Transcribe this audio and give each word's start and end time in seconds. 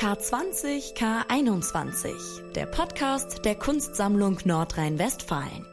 K20 0.00 0.96
K21, 0.96 2.52
der 2.54 2.64
Podcast 2.64 3.44
der 3.44 3.54
Kunstsammlung 3.54 4.38
Nordrhein-Westfalen. 4.46 5.66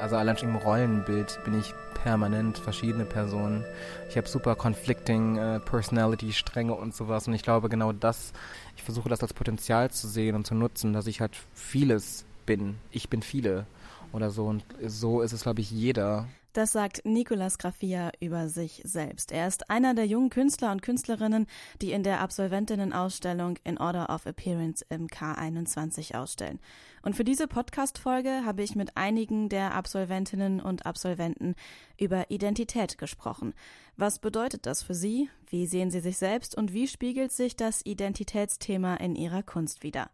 Also 0.00 0.16
allein 0.16 0.36
schon 0.36 0.48
im 0.48 0.56
Rollenbild 0.56 1.38
bin 1.44 1.56
ich 1.56 1.72
permanent 2.02 2.58
verschiedene 2.58 3.04
Personen. 3.04 3.64
Ich 4.10 4.16
habe 4.16 4.28
super 4.28 4.56
conflicting 4.56 5.36
äh, 5.36 5.60
Personality-Stränge 5.60 6.74
und 6.74 6.96
sowas. 6.96 7.28
Und 7.28 7.34
ich 7.34 7.44
glaube 7.44 7.68
genau 7.68 7.92
das, 7.92 8.32
ich 8.74 8.82
versuche 8.82 9.08
das 9.08 9.22
als 9.22 9.32
Potenzial 9.32 9.92
zu 9.92 10.08
sehen 10.08 10.34
und 10.34 10.48
zu 10.48 10.56
nutzen, 10.56 10.92
dass 10.94 11.06
ich 11.06 11.20
halt 11.20 11.36
vieles 11.54 12.24
bin. 12.44 12.74
Ich 12.90 13.08
bin 13.08 13.22
viele 13.22 13.66
oder 14.12 14.32
so. 14.32 14.46
Und 14.46 14.64
so 14.84 15.22
ist 15.22 15.32
es, 15.32 15.44
glaube 15.44 15.60
ich, 15.60 15.70
jeder. 15.70 16.26
Das 16.56 16.72
sagt 16.72 17.04
Nicolas 17.04 17.58
Graffia 17.58 18.12
über 18.18 18.48
sich 18.48 18.80
selbst. 18.82 19.30
Er 19.30 19.46
ist 19.46 19.68
einer 19.68 19.92
der 19.92 20.06
jungen 20.06 20.30
Künstler 20.30 20.72
und 20.72 20.80
Künstlerinnen, 20.80 21.46
die 21.82 21.92
in 21.92 22.02
der 22.02 22.22
Absolventinnenausstellung 22.22 23.58
In 23.64 23.76
Order 23.76 24.08
of 24.08 24.24
Appearance 24.24 24.82
im 24.88 25.06
K21 25.06 26.16
ausstellen. 26.16 26.58
Und 27.02 27.14
für 27.14 27.24
diese 27.24 27.46
Podcast-Folge 27.46 28.46
habe 28.46 28.62
ich 28.62 28.74
mit 28.74 28.96
einigen 28.96 29.50
der 29.50 29.74
Absolventinnen 29.74 30.62
und 30.62 30.86
Absolventen 30.86 31.56
über 32.00 32.30
Identität 32.30 32.96
gesprochen. 32.96 33.52
Was 33.98 34.18
bedeutet 34.18 34.64
das 34.64 34.82
für 34.82 34.94
sie? 34.94 35.28
Wie 35.50 35.66
sehen 35.66 35.90
sie 35.90 36.00
sich 36.00 36.16
selbst? 36.16 36.56
Und 36.56 36.72
wie 36.72 36.88
spiegelt 36.88 37.32
sich 37.32 37.56
das 37.56 37.84
Identitätsthema 37.84 38.94
in 38.94 39.14
ihrer 39.14 39.42
Kunst 39.42 39.82
wider? 39.82 40.08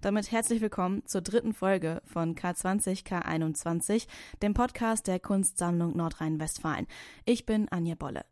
Damit 0.00 0.32
herzlich 0.32 0.60
willkommen 0.60 1.04
zur 1.06 1.20
dritten 1.20 1.54
Folge 1.54 2.02
von 2.04 2.34
K20 2.34 3.04
K21, 3.04 4.06
dem 4.42 4.54
Podcast 4.54 5.06
der 5.06 5.20
Kunstsammlung 5.20 5.96
Nordrhein-Westfalen. 5.96 6.86
Ich 7.24 7.46
bin 7.46 7.68
Anja 7.70 7.94
Bolle. 7.94 8.24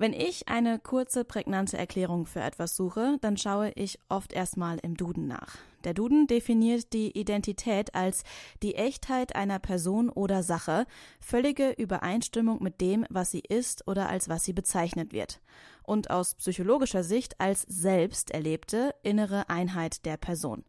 Wenn 0.00 0.14
ich 0.14 0.48
eine 0.48 0.78
kurze, 0.78 1.26
prägnante 1.26 1.76
Erklärung 1.76 2.24
für 2.24 2.40
etwas 2.40 2.74
suche, 2.74 3.18
dann 3.20 3.36
schaue 3.36 3.70
ich 3.72 3.98
oft 4.08 4.32
erstmal 4.32 4.78
im 4.78 4.96
Duden 4.96 5.26
nach. 5.26 5.58
Der 5.84 5.92
Duden 5.92 6.26
definiert 6.26 6.94
die 6.94 7.10
Identität 7.10 7.94
als 7.94 8.24
die 8.62 8.76
Echtheit 8.76 9.36
einer 9.36 9.58
Person 9.58 10.08
oder 10.08 10.42
Sache, 10.42 10.86
völlige 11.20 11.72
Übereinstimmung 11.72 12.62
mit 12.62 12.80
dem, 12.80 13.04
was 13.10 13.30
sie 13.30 13.42
ist 13.46 13.86
oder 13.88 14.08
als 14.08 14.30
was 14.30 14.42
sie 14.42 14.54
bezeichnet 14.54 15.12
wird. 15.12 15.42
Und 15.82 16.08
aus 16.08 16.34
psychologischer 16.34 17.04
Sicht 17.04 17.38
als 17.38 17.66
selbst 17.68 18.30
erlebte 18.30 18.94
innere 19.02 19.50
Einheit 19.50 20.06
der 20.06 20.16
Person. 20.16 20.64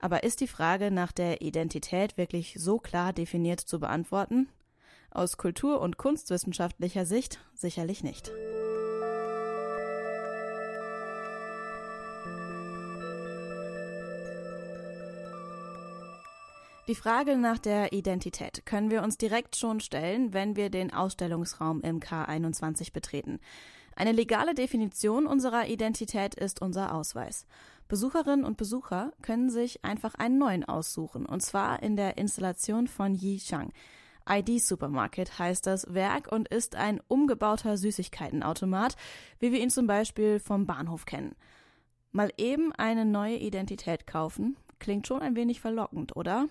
Aber 0.00 0.22
ist 0.22 0.42
die 0.42 0.48
Frage 0.48 0.90
nach 0.90 1.12
der 1.12 1.40
Identität 1.40 2.18
wirklich 2.18 2.56
so 2.58 2.76
klar 2.76 3.14
definiert 3.14 3.60
zu 3.60 3.80
beantworten? 3.80 4.50
Aus 5.10 5.38
kultur- 5.38 5.80
und 5.80 5.96
kunstwissenschaftlicher 5.96 7.06
Sicht 7.06 7.40
sicherlich 7.54 8.04
nicht. 8.04 8.30
Die 16.88 16.94
Frage 16.94 17.36
nach 17.36 17.58
der 17.58 17.92
Identität 17.92 18.64
können 18.64 18.92
wir 18.92 19.02
uns 19.02 19.18
direkt 19.18 19.56
schon 19.56 19.80
stellen, 19.80 20.32
wenn 20.32 20.54
wir 20.54 20.70
den 20.70 20.94
Ausstellungsraum 20.94 21.80
im 21.80 21.98
K21 21.98 22.92
betreten. 22.92 23.40
Eine 23.96 24.12
legale 24.12 24.54
Definition 24.54 25.26
unserer 25.26 25.66
Identität 25.66 26.36
ist 26.36 26.62
unser 26.62 26.94
Ausweis. 26.94 27.44
Besucherinnen 27.88 28.44
und 28.44 28.56
Besucher 28.56 29.12
können 29.20 29.50
sich 29.50 29.84
einfach 29.84 30.14
einen 30.14 30.38
neuen 30.38 30.64
aussuchen, 30.64 31.26
und 31.26 31.40
zwar 31.42 31.82
in 31.82 31.96
der 31.96 32.18
Installation 32.18 32.86
von 32.86 33.16
Yi 33.16 33.40
Shang. 33.40 33.72
ID 34.28 34.62
Supermarket 34.62 35.40
heißt 35.40 35.66
das 35.66 35.92
Werk 35.92 36.30
und 36.30 36.46
ist 36.46 36.76
ein 36.76 37.00
umgebauter 37.08 37.76
Süßigkeitenautomat, 37.76 38.94
wie 39.40 39.50
wir 39.50 39.58
ihn 39.58 39.70
zum 39.70 39.88
Beispiel 39.88 40.38
vom 40.38 40.66
Bahnhof 40.66 41.04
kennen. 41.04 41.34
Mal 42.12 42.32
eben 42.36 42.72
eine 42.74 43.04
neue 43.04 43.38
Identität 43.38 44.06
kaufen, 44.06 44.56
klingt 44.78 45.08
schon 45.08 45.20
ein 45.20 45.34
wenig 45.34 45.60
verlockend, 45.60 46.14
oder? 46.14 46.46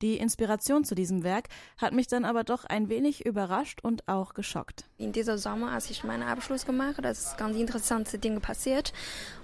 Die 0.00 0.16
Inspiration 0.16 0.84
zu 0.84 0.94
diesem 0.94 1.24
Werk 1.24 1.48
hat 1.76 1.92
mich 1.92 2.06
dann 2.06 2.24
aber 2.24 2.44
doch 2.44 2.64
ein 2.64 2.88
wenig 2.88 3.26
überrascht 3.26 3.80
und 3.82 4.06
auch 4.06 4.32
geschockt. 4.32 4.84
In 4.96 5.10
dieser 5.10 5.38
Sommer, 5.38 5.72
als 5.72 5.90
ich 5.90 6.04
meinen 6.04 6.22
Abschluss 6.22 6.66
gemacht 6.66 6.98
habe, 6.98 7.08
ist 7.08 7.36
ganz 7.36 7.56
interessante 7.56 8.18
Dinge 8.18 8.38
passiert. 8.38 8.92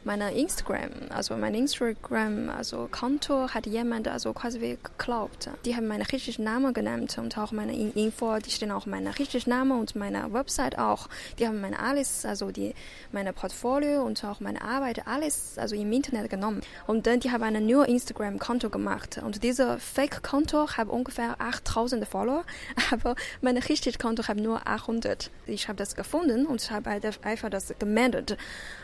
Meine 0.04 0.32
Instagram, 0.32 0.90
also 1.08 1.36
mein 1.36 1.54
Instagram, 1.54 2.50
also 2.50 2.88
Konto 2.90 3.48
hat 3.48 3.66
jemand 3.66 4.06
also 4.06 4.32
quasi 4.32 4.78
geklaut. 4.80 5.50
Die 5.64 5.74
haben 5.74 5.88
meinen 5.88 6.02
richtigen 6.02 6.44
Namen 6.44 6.72
genannt 6.72 7.16
und 7.18 7.36
auch 7.36 7.50
meine 7.50 7.74
Info, 7.76 8.38
die 8.38 8.50
stehen 8.50 8.70
auch 8.70 8.86
mein 8.86 9.08
richtiger 9.08 9.48
Name 9.48 9.74
und 9.74 9.96
meine 9.96 10.32
Website 10.32 10.78
auch. 10.78 11.08
Die 11.38 11.48
haben 11.48 11.60
meine 11.60 11.80
alles, 11.80 12.24
also 12.24 12.52
die 12.52 12.74
meine 13.10 13.32
Portfolio 13.32 14.04
und 14.04 14.24
auch 14.24 14.38
meine 14.38 14.62
Arbeit 14.62 15.06
alles 15.08 15.58
also 15.58 15.74
im 15.74 15.90
Internet 15.90 16.30
genommen. 16.30 16.60
Und 16.86 17.08
dann 17.08 17.18
die 17.18 17.32
haben 17.32 17.42
ein 17.42 17.66
neues 17.66 17.88
Instagram 17.88 18.38
Konto 18.38 18.70
gemacht 18.70 19.20
und 19.24 19.42
dieser 19.42 19.78
Fake 19.78 20.22
Konto 20.22 20.43
Konto 20.44 20.76
habe 20.76 20.92
ungefähr 20.92 21.36
8000 21.38 22.06
Follower, 22.06 22.44
aber 22.90 23.14
mein 23.40 23.56
richtiges 23.56 23.98
Konto 23.98 24.28
habe 24.28 24.42
nur 24.42 24.66
800. 24.68 25.30
Ich 25.46 25.68
habe 25.68 25.76
das 25.76 25.96
gefunden 25.96 26.44
und 26.44 26.70
habe 26.70 26.90
einfach 26.90 27.48
das 27.48 27.72
gemeldet. 27.78 28.36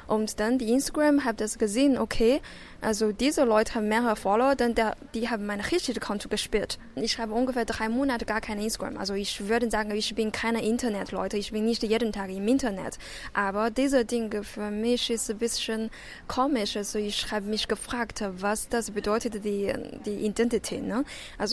Und 0.06 0.41
dann 0.41 0.59
die 0.59 0.72
Instagram 0.72 1.25
habe 1.25 1.37
das 1.37 1.59
gesehen, 1.59 1.98
okay, 1.98 2.41
also 2.81 3.12
diese 3.12 3.44
Leute 3.44 3.75
haben 3.75 3.88
mehrere 3.88 4.16
Follower, 4.16 4.54
dann 4.56 4.75
der, 4.75 4.97
die 5.15 5.28
haben 5.28 5.44
mein 5.44 5.60
richtiges 5.60 6.03
Konto 6.03 6.28
gespielt. 6.28 6.78
Ich 6.97 7.19
habe 7.19 7.34
ungefähr 7.34 7.66
drei 7.66 7.88
Monate 7.88 8.25
gar 8.25 8.41
kein 8.41 8.59
Instagram. 8.59 8.97
Also 8.97 9.15
ich 9.15 9.48
würde 9.48 9.71
sagen, 9.71 9.91
ich 9.91 10.15
bin 10.15 10.32
keine 10.32 10.65
Internetleute, 10.65 11.37
ich 11.37 11.53
bin 11.53 11.66
nicht 11.66 11.82
jeden 11.82 12.12
Tag 12.12 12.31
im 12.31 12.48
Internet. 12.48 12.98
Aber 13.34 13.71
diese 13.71 14.04
Dinge 14.06 14.42
für 14.44 14.71
mich 14.71 15.10
ist 15.10 15.31
ein 15.31 15.38
bisschen 15.38 15.91
komisch. 16.27 16.77
Also 16.77 16.98
ich 16.98 17.31
habe 17.31 17.47
mich 17.47 17.69
gefragt, 17.69 18.25
was 18.38 18.69
das 18.69 18.91
bedeutet, 18.91 19.44
die, 19.44 19.72
die 20.06 20.27
Identität. 20.27 20.82
Ne? 20.82 21.04
Also 21.37 21.50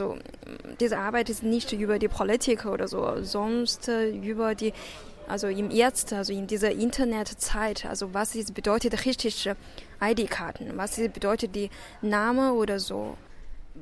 diese 0.80 0.97
Arbeit 0.97 1.30
ist 1.30 1.44
nicht 1.44 1.72
über 1.74 2.00
die 2.00 2.08
Politik 2.08 2.66
oder 2.66 2.88
so, 2.88 3.24
sonst 3.24 3.88
über 3.88 4.56
die 4.56 4.74
also 5.28 5.47
im 5.47 5.72
Jetzt, 5.72 6.13
also 6.13 6.31
in 6.31 6.47
dieser 6.47 6.72
Internetzeit, 6.72 7.85
also 7.85 8.13
was 8.13 8.34
ist, 8.36 8.53
bedeutet 8.53 9.06
richtig 9.06 9.50
ID-Karten, 10.02 10.72
was 10.78 10.97
ist, 10.97 11.13
bedeutet 11.13 11.53
die 11.56 11.69
Name 12.02 12.53
oder 12.53 12.80
so. 12.80 13.18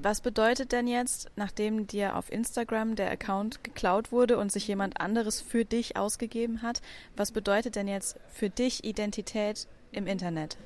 Was 0.02 0.20
bedeutet 0.20 0.74
denn 0.74 0.88
jetzt, 0.88 1.30
nachdem 1.36 1.88
dir 1.88 2.18
auf 2.18 2.32
Instagram 2.32 2.96
der 2.96 3.12
Account 3.12 3.64
geklaut 3.64 4.12
wurde 4.12 4.38
und 4.38 4.52
sich 4.52 4.68
jemand 4.68 5.00
anderes 5.00 5.40
für 5.40 5.64
dich 5.64 5.96
ausgegeben 5.96 6.62
hat, 6.62 6.82
was 7.16 7.32
bedeutet 7.32 7.76
denn 7.76 7.88
jetzt 7.88 8.20
für 8.28 8.50
dich 8.50 8.84
Identität 8.84 9.68
im 9.92 10.06
Internet? 10.06 10.58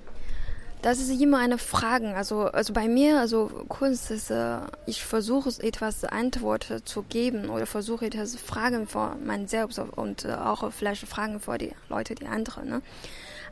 Das 0.82 1.00
ist 1.00 1.10
immer 1.10 1.40
eine 1.40 1.58
Frage. 1.58 2.16
Also, 2.16 2.44
also 2.46 2.72
bei 2.72 2.88
mir, 2.88 3.20
also 3.20 3.48
Kunst 3.68 4.12
ist, 4.12 4.32
äh, 4.32 4.60
ich 4.86 5.04
versuche 5.04 5.50
etwas 5.62 6.06
Antwort 6.06 6.74
zu 6.86 7.04
geben 7.04 7.50
oder 7.50 7.66
versuche 7.66 8.06
etwas 8.06 8.38
Fragen 8.38 8.88
vor 8.88 9.18
mein 9.22 9.50
Selbst 9.50 9.78
und 9.78 10.24
äh, 10.24 10.34
auch 10.34 10.72
vielleicht 10.72 11.06
Fragen 11.06 11.42
vor 11.42 11.58
die 11.58 11.74
Leute, 11.90 12.16
die 12.16 12.28
anderen. 12.28 12.70
Ne? 12.70 12.82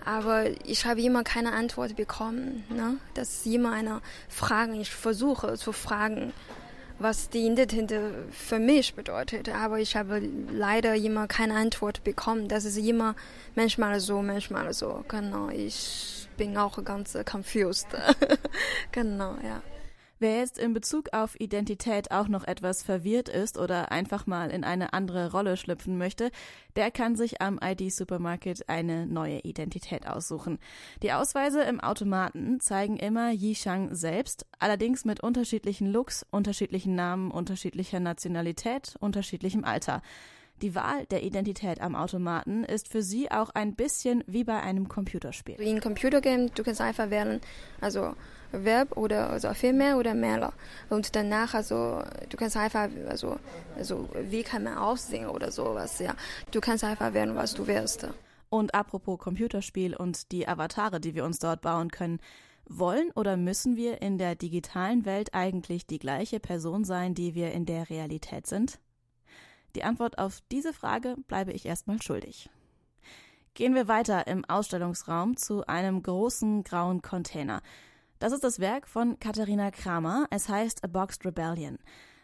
Aber 0.05 0.45
ich 0.65 0.85
habe 0.85 1.01
immer 1.01 1.23
keine 1.25 1.51
Antwort 1.51 1.97
bekommen. 1.97 2.63
Ne? 2.69 2.97
Das 3.13 3.39
ist 3.39 3.45
immer 3.45 3.73
eine 3.73 4.01
Frage. 4.29 4.79
Ich 4.79 4.91
versuche 4.91 5.57
zu 5.57 5.73
fragen, 5.73 6.31
was 6.99 7.29
die 7.29 7.45
Identität 7.45 7.91
für 8.31 8.59
mich 8.59 8.95
bedeutet. 8.95 9.49
Aber 9.49 9.79
ich 9.79 9.95
habe 9.95 10.21
leider 10.51 10.95
immer 10.95 11.27
keine 11.27 11.55
Antwort 11.55 12.03
bekommen. 12.03 12.47
Das 12.47 12.65
ist 12.65 12.77
immer 12.77 13.15
manchmal 13.55 13.99
so, 13.99 14.21
manchmal 14.21 14.73
so. 14.73 15.03
Genau, 15.07 15.49
ich 15.49 16.27
bin 16.37 16.57
auch 16.57 16.83
ganz 16.83 17.17
confused. 17.29 17.87
genau, 18.91 19.35
ja. 19.43 19.61
Wer 20.19 20.37
jetzt 20.39 20.57
in 20.57 20.73
Bezug 20.73 21.13
auf 21.13 21.39
Identität 21.39 22.09
auch 22.09 22.27
noch 22.27 22.43
etwas 22.43 22.81
verwirrt 22.81 23.29
ist 23.29 23.57
oder 23.59 23.91
einfach 23.91 24.25
mal 24.25 24.49
in 24.49 24.63
eine 24.63 24.93
andere 24.93 25.31
Rolle 25.31 25.57
schlüpfen 25.57 25.97
möchte, 25.99 26.31
der 26.75 26.89
kann 26.89 27.15
sich 27.15 27.39
am 27.39 27.59
ID 27.63 27.93
Supermarket 27.93 28.67
eine 28.67 29.05
neue 29.05 29.39
Identität 29.41 30.07
aussuchen. 30.07 30.57
Die 31.03 31.13
Ausweise 31.13 31.61
im 31.61 31.79
Automaten 31.79 32.59
zeigen 32.59 32.97
immer 32.97 33.31
Yishang 33.31 33.93
selbst, 33.93 34.47
allerdings 34.57 35.05
mit 35.05 35.19
unterschiedlichen 35.19 35.91
Looks, 35.91 36.25
unterschiedlichen 36.31 36.95
Namen, 36.95 37.29
unterschiedlicher 37.29 37.99
Nationalität, 37.99 38.95
unterschiedlichem 38.99 39.63
Alter. 39.63 40.01
Die 40.63 40.73
Wahl 40.73 41.05
der 41.11 41.21
Identität 41.21 41.79
am 41.81 41.95
Automaten 41.95 42.63
ist 42.63 42.87
für 42.87 43.03
sie 43.03 43.29
auch 43.29 43.51
ein 43.51 43.75
bisschen 43.75 44.23
wie 44.25 44.43
bei 44.43 44.59
einem 44.59 44.87
Computerspiel. 44.87 45.61
In 45.61 45.79
Computergame, 45.79 46.49
du 46.49 46.63
kannst 46.63 46.81
einfach 46.81 47.11
wählen, 47.11 47.39
also 47.79 48.15
Verb 48.51 48.95
oder 48.97 49.29
also 49.29 49.53
Female 49.53 49.97
oder 49.97 50.13
Male. 50.13 50.51
Und 50.89 51.15
danach, 51.15 51.53
also, 51.53 52.01
du 52.29 52.37
kannst 52.37 52.57
einfach, 52.57 52.87
also, 53.09 53.37
also, 53.75 54.09
wie 54.29 54.43
kann 54.43 54.63
man 54.63 54.77
aussehen 54.77 55.27
oder 55.27 55.51
sowas, 55.51 55.99
ja. 55.99 56.15
Du 56.51 56.61
kannst 56.61 56.83
einfach 56.83 57.13
wählen, 57.13 57.35
was 57.35 57.53
du 57.53 57.67
willst. 57.67 58.07
Und 58.49 58.73
apropos 58.73 59.19
Computerspiel 59.19 59.95
und 59.95 60.31
die 60.31 60.47
Avatare, 60.47 60.99
die 60.99 61.15
wir 61.15 61.25
uns 61.25 61.39
dort 61.39 61.61
bauen 61.61 61.91
können. 61.91 62.19
Wollen 62.69 63.11
oder 63.11 63.37
müssen 63.37 63.77
wir 63.77 64.01
in 64.01 64.17
der 64.17 64.35
digitalen 64.35 65.05
Welt 65.05 65.33
eigentlich 65.33 65.87
die 65.87 65.99
gleiche 65.99 66.39
Person 66.39 66.83
sein, 66.83 67.13
die 67.13 67.33
wir 67.33 67.51
in 67.53 67.65
der 67.65 67.89
Realität 67.89 68.45
sind? 68.45 68.79
Die 69.75 69.83
Antwort 69.83 70.17
auf 70.17 70.41
diese 70.51 70.73
Frage 70.73 71.15
bleibe 71.27 71.53
ich 71.53 71.65
erstmal 71.65 72.01
schuldig. 72.01 72.49
gehen 73.53 73.73
wir 73.73 73.87
weiter 73.87 74.27
im 74.27 74.45
Ausstellungsraum 74.45 75.35
zu 75.35 75.65
einem 75.65 76.03
großen 76.03 76.63
grauen 76.63 77.01
Container. 77.01 77.61
Das 78.19 78.33
ist 78.33 78.43
das 78.43 78.59
Werk 78.59 78.87
von 78.87 79.19
Katharina 79.19 79.69
Kramer. 79.69 80.25
Es 80.31 80.49
heißt 80.49 80.83
A 80.83 80.87
Boxed 80.87 81.23
Rebellion. 81.23 81.77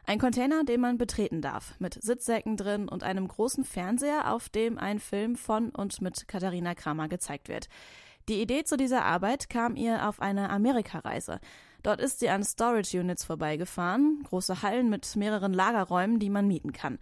Ein 0.06 0.18
Container, 0.18 0.64
den 0.64 0.82
man 0.82 0.98
betreten 0.98 1.40
darf, 1.40 1.76
mit 1.80 2.02
Sitzsäcken 2.02 2.58
drin 2.58 2.90
und 2.90 3.04
einem 3.04 3.28
großen 3.28 3.64
Fernseher, 3.64 4.34
auf 4.34 4.50
dem 4.50 4.80
ein 4.80 5.00
Film 5.00 5.36
von 5.36 5.70
und 5.70 6.02
mit 6.02 6.28
Katharina 6.28 6.74
Kramer 6.74 7.10
gezeigt 7.10 7.48
wird. 7.48 7.70
Die 8.28 8.42
Idee 8.42 8.64
zu 8.64 8.76
dieser 8.76 9.06
Arbeit 9.06 9.50
kam 9.50 9.76
ihr 9.76 10.10
auf 10.10 10.20
einer 10.20 10.50
Amerikareise. 10.50 11.40
Dort 11.84 12.02
ist 12.02 12.20
sie 12.20 12.30
an 12.30 12.44
Storage 12.44 13.00
Units 13.00 13.24
vorbeigefahren, 13.24 14.24
große 14.24 14.64
Hallen 14.64 14.90
mit 14.90 15.16
mehreren 15.16 15.54
Lagerräumen, 15.54 16.18
die 16.18 16.32
man 16.32 16.48
mieten 16.48 16.74
kann. 16.74 16.98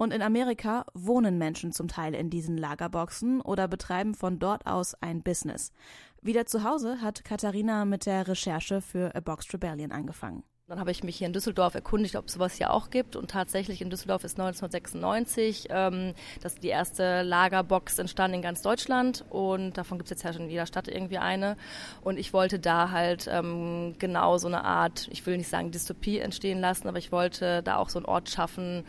Und 0.00 0.14
in 0.14 0.22
Amerika 0.22 0.86
wohnen 0.94 1.36
Menschen 1.36 1.72
zum 1.72 1.86
Teil 1.86 2.14
in 2.14 2.30
diesen 2.30 2.56
Lagerboxen 2.56 3.42
oder 3.42 3.68
betreiben 3.68 4.14
von 4.14 4.38
dort 4.38 4.64
aus 4.66 4.94
ein 5.02 5.22
Business. 5.22 5.72
Wieder 6.22 6.44
zu 6.44 6.64
Hause 6.64 7.00
hat 7.00 7.24
Katharina 7.24 7.86
mit 7.86 8.04
der 8.04 8.28
Recherche 8.28 8.82
für 8.82 9.14
A 9.14 9.20
Boxed 9.20 9.54
Rebellion 9.54 9.90
angefangen. 9.90 10.44
Dann 10.70 10.78
habe 10.78 10.92
ich 10.92 11.02
mich 11.02 11.16
hier 11.16 11.26
in 11.26 11.32
Düsseldorf 11.32 11.74
erkundigt, 11.74 12.14
ob 12.14 12.28
es 12.28 12.34
sowas 12.34 12.54
hier 12.54 12.72
auch 12.72 12.90
gibt. 12.90 13.16
Und 13.16 13.28
tatsächlich 13.28 13.82
in 13.82 13.90
Düsseldorf 13.90 14.22
ist 14.22 14.38
1996 14.38 15.66
ähm, 15.68 16.14
das 16.42 16.54
die 16.54 16.68
erste 16.68 17.22
Lagerbox 17.22 17.98
entstanden 17.98 18.36
in 18.36 18.42
ganz 18.42 18.62
Deutschland. 18.62 19.24
Und 19.30 19.76
davon 19.76 19.98
gibt 19.98 20.06
es 20.06 20.10
jetzt 20.10 20.22
ja 20.22 20.32
schon 20.32 20.42
in 20.42 20.50
jeder 20.50 20.66
Stadt 20.66 20.86
irgendwie 20.86 21.18
eine. 21.18 21.56
Und 22.02 22.20
ich 22.20 22.32
wollte 22.32 22.60
da 22.60 22.92
halt 22.92 23.28
ähm, 23.28 23.96
genau 23.98 24.38
so 24.38 24.46
eine 24.46 24.62
Art, 24.62 25.08
ich 25.10 25.26
will 25.26 25.38
nicht 25.38 25.48
sagen 25.48 25.72
Dystopie 25.72 26.20
entstehen 26.20 26.60
lassen, 26.60 26.86
aber 26.86 26.98
ich 26.98 27.10
wollte 27.10 27.64
da 27.64 27.74
auch 27.74 27.88
so 27.88 27.98
einen 27.98 28.06
Ort 28.06 28.30
schaffen, 28.30 28.84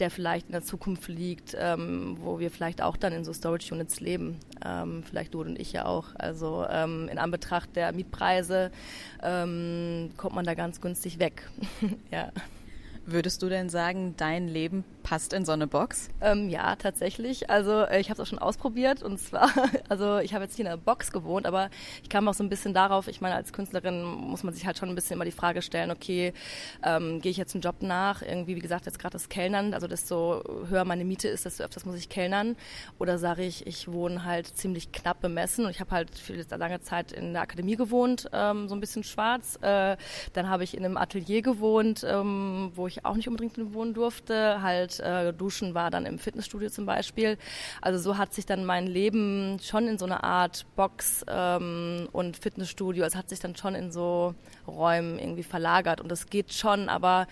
der 0.00 0.10
vielleicht 0.10 0.48
in 0.48 0.52
der 0.52 0.62
Zukunft 0.62 1.08
liegt, 1.08 1.56
ähm, 1.58 2.18
wo 2.20 2.40
wir 2.40 2.50
vielleicht 2.50 2.82
auch 2.82 2.98
dann 2.98 3.14
in 3.14 3.24
so 3.24 3.32
Storage 3.32 3.72
Units 3.74 4.00
leben. 4.00 4.38
Ähm, 4.62 5.02
vielleicht 5.02 5.32
du 5.32 5.40
und 5.40 5.58
ich 5.58 5.72
ja 5.72 5.86
auch. 5.86 6.08
Also 6.14 6.66
ähm, 6.68 7.08
in 7.10 7.18
Anbetracht 7.18 7.74
der 7.74 7.90
Mietpreise 7.92 8.70
ähm, 9.22 10.10
kommt 10.18 10.34
man 10.34 10.44
da 10.44 10.52
ganz 10.52 10.82
günstig 10.82 11.18
weg. 11.18 11.21
ja. 12.10 12.32
Würdest 13.04 13.42
du 13.42 13.48
denn 13.48 13.68
sagen, 13.68 14.14
dein 14.16 14.46
Leben 14.48 14.84
passt 15.02 15.32
in 15.32 15.44
so 15.44 15.52
eine 15.52 15.66
Box? 15.66 16.08
Ähm, 16.20 16.48
ja, 16.48 16.76
tatsächlich. 16.76 17.50
Also 17.50 17.82
äh, 17.82 18.00
ich 18.00 18.10
habe 18.10 18.20
es 18.20 18.26
auch 18.26 18.30
schon 18.30 18.38
ausprobiert 18.38 19.02
und 19.02 19.18
zwar, 19.18 19.50
also 19.88 20.18
ich 20.18 20.34
habe 20.34 20.44
jetzt 20.44 20.56
hier 20.56 20.64
in 20.64 20.70
einer 20.70 20.80
Box 20.80 21.12
gewohnt, 21.12 21.46
aber 21.46 21.70
ich 22.02 22.08
kam 22.08 22.28
auch 22.28 22.34
so 22.34 22.44
ein 22.44 22.48
bisschen 22.48 22.74
darauf, 22.74 23.08
ich 23.08 23.20
meine, 23.20 23.34
als 23.34 23.52
Künstlerin 23.52 24.04
muss 24.04 24.44
man 24.44 24.54
sich 24.54 24.66
halt 24.66 24.78
schon 24.78 24.88
ein 24.88 24.94
bisschen 24.94 25.14
immer 25.14 25.24
die 25.24 25.32
Frage 25.32 25.62
stellen, 25.62 25.90
okay, 25.90 26.32
ähm, 26.84 27.20
gehe 27.20 27.30
ich 27.30 27.36
jetzt 27.36 27.54
einen 27.54 27.62
Job 27.62 27.76
nach, 27.80 28.22
irgendwie, 28.22 28.56
wie 28.56 28.60
gesagt, 28.60 28.86
jetzt 28.86 28.98
gerade 28.98 29.12
das 29.12 29.28
Kellnern, 29.28 29.74
also 29.74 29.88
desto 29.88 30.42
höher 30.68 30.84
meine 30.84 31.04
Miete 31.04 31.28
ist, 31.28 31.44
desto 31.44 31.64
öfters 31.64 31.84
muss 31.84 31.96
ich 31.96 32.08
kellnern 32.08 32.56
oder 32.98 33.18
sage 33.18 33.42
ich, 33.42 33.66
ich 33.66 33.90
wohne 33.90 34.24
halt 34.24 34.46
ziemlich 34.46 34.92
knapp 34.92 35.20
bemessen 35.20 35.64
und 35.64 35.70
ich 35.72 35.80
habe 35.80 35.90
halt 35.90 36.16
für 36.16 36.34
lange 36.56 36.80
Zeit 36.80 37.12
in 37.12 37.32
der 37.32 37.42
Akademie 37.42 37.76
gewohnt, 37.76 38.28
ähm, 38.32 38.68
so 38.68 38.74
ein 38.74 38.80
bisschen 38.80 39.02
schwarz. 39.02 39.58
Äh, 39.60 39.96
dann 40.32 40.48
habe 40.48 40.64
ich 40.64 40.76
in 40.76 40.84
einem 40.84 40.96
Atelier 40.96 41.42
gewohnt, 41.42 42.04
ähm, 42.08 42.70
wo 42.74 42.86
ich 42.86 42.91
ich 42.92 43.04
auch 43.04 43.16
nicht 43.16 43.28
unbedingt 43.28 43.74
wohnen 43.74 43.94
durfte. 43.94 44.62
Halt 44.62 45.00
äh, 45.00 45.32
duschen 45.32 45.74
war 45.74 45.90
dann 45.90 46.06
im 46.06 46.18
Fitnessstudio 46.18 46.70
zum 46.70 46.86
Beispiel. 46.86 47.38
Also 47.80 47.98
so 47.98 48.18
hat 48.18 48.34
sich 48.34 48.46
dann 48.46 48.64
mein 48.64 48.86
Leben 48.86 49.58
schon 49.62 49.88
in 49.88 49.98
so 49.98 50.04
eine 50.04 50.22
Art 50.22 50.66
Box 50.76 51.24
ähm, 51.28 52.08
und 52.12 52.36
Fitnessstudio, 52.36 53.04
es 53.04 53.16
hat 53.16 53.28
sich 53.28 53.40
dann 53.40 53.56
schon 53.56 53.74
in 53.74 53.90
so 53.92 54.34
Räumen 54.66 55.18
irgendwie 55.18 55.42
verlagert 55.42 56.00
und 56.00 56.10
das 56.10 56.26
geht 56.26 56.52
schon, 56.52 56.88
aber 56.88 57.26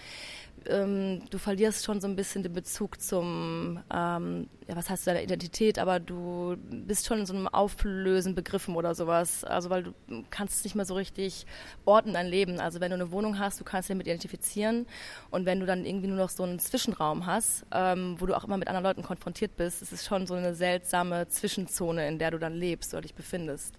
ähm, 0.66 1.22
du 1.30 1.38
verlierst 1.38 1.84
schon 1.84 2.00
so 2.00 2.06
ein 2.06 2.16
bisschen 2.16 2.42
den 2.42 2.52
Bezug 2.52 3.00
zum, 3.00 3.80
ähm, 3.92 4.48
ja, 4.68 4.76
was 4.76 4.90
heißt 4.90 5.06
deine 5.06 5.22
Identität, 5.22 5.78
aber 5.78 6.00
du 6.00 6.56
bist 6.70 7.06
schon 7.06 7.20
in 7.20 7.26
so 7.26 7.34
einem 7.34 7.48
Auflösen 7.48 8.34
begriffen 8.34 8.76
oder 8.76 8.94
sowas. 8.94 9.44
Also 9.44 9.70
weil 9.70 9.84
du 9.84 9.92
kannst 10.30 10.64
nicht 10.64 10.74
mehr 10.74 10.84
so 10.84 10.94
richtig 10.94 11.46
orten 11.84 12.14
dein 12.14 12.26
Leben. 12.26 12.60
Also 12.60 12.80
wenn 12.80 12.90
du 12.90 12.96
eine 12.96 13.10
Wohnung 13.10 13.38
hast, 13.38 13.60
du 13.60 13.64
kannst 13.64 13.88
dich 13.88 13.94
damit 13.94 14.06
identifizieren 14.06 14.86
und 15.30 15.46
wenn 15.46 15.60
du 15.60 15.66
dann 15.66 15.84
irgendwie 15.84 16.08
nur 16.08 16.18
noch 16.18 16.30
so 16.30 16.42
einen 16.42 16.58
Zwischenraum 16.58 17.26
hast, 17.26 17.64
ähm, 17.72 18.16
wo 18.18 18.26
du 18.26 18.36
auch 18.36 18.44
immer 18.44 18.56
mit 18.56 18.68
anderen 18.68 18.84
Leuten 18.84 19.02
konfrontiert 19.02 19.56
bist, 19.56 19.82
ist 19.82 19.92
es 19.92 20.04
schon 20.04 20.26
so 20.26 20.34
eine 20.34 20.54
seltsame 20.54 21.28
Zwischenzone, 21.28 22.06
in 22.08 22.18
der 22.18 22.30
du 22.32 22.38
dann 22.38 22.54
lebst 22.54 22.92
oder 22.92 23.02
dich 23.02 23.14
befindest. 23.14 23.74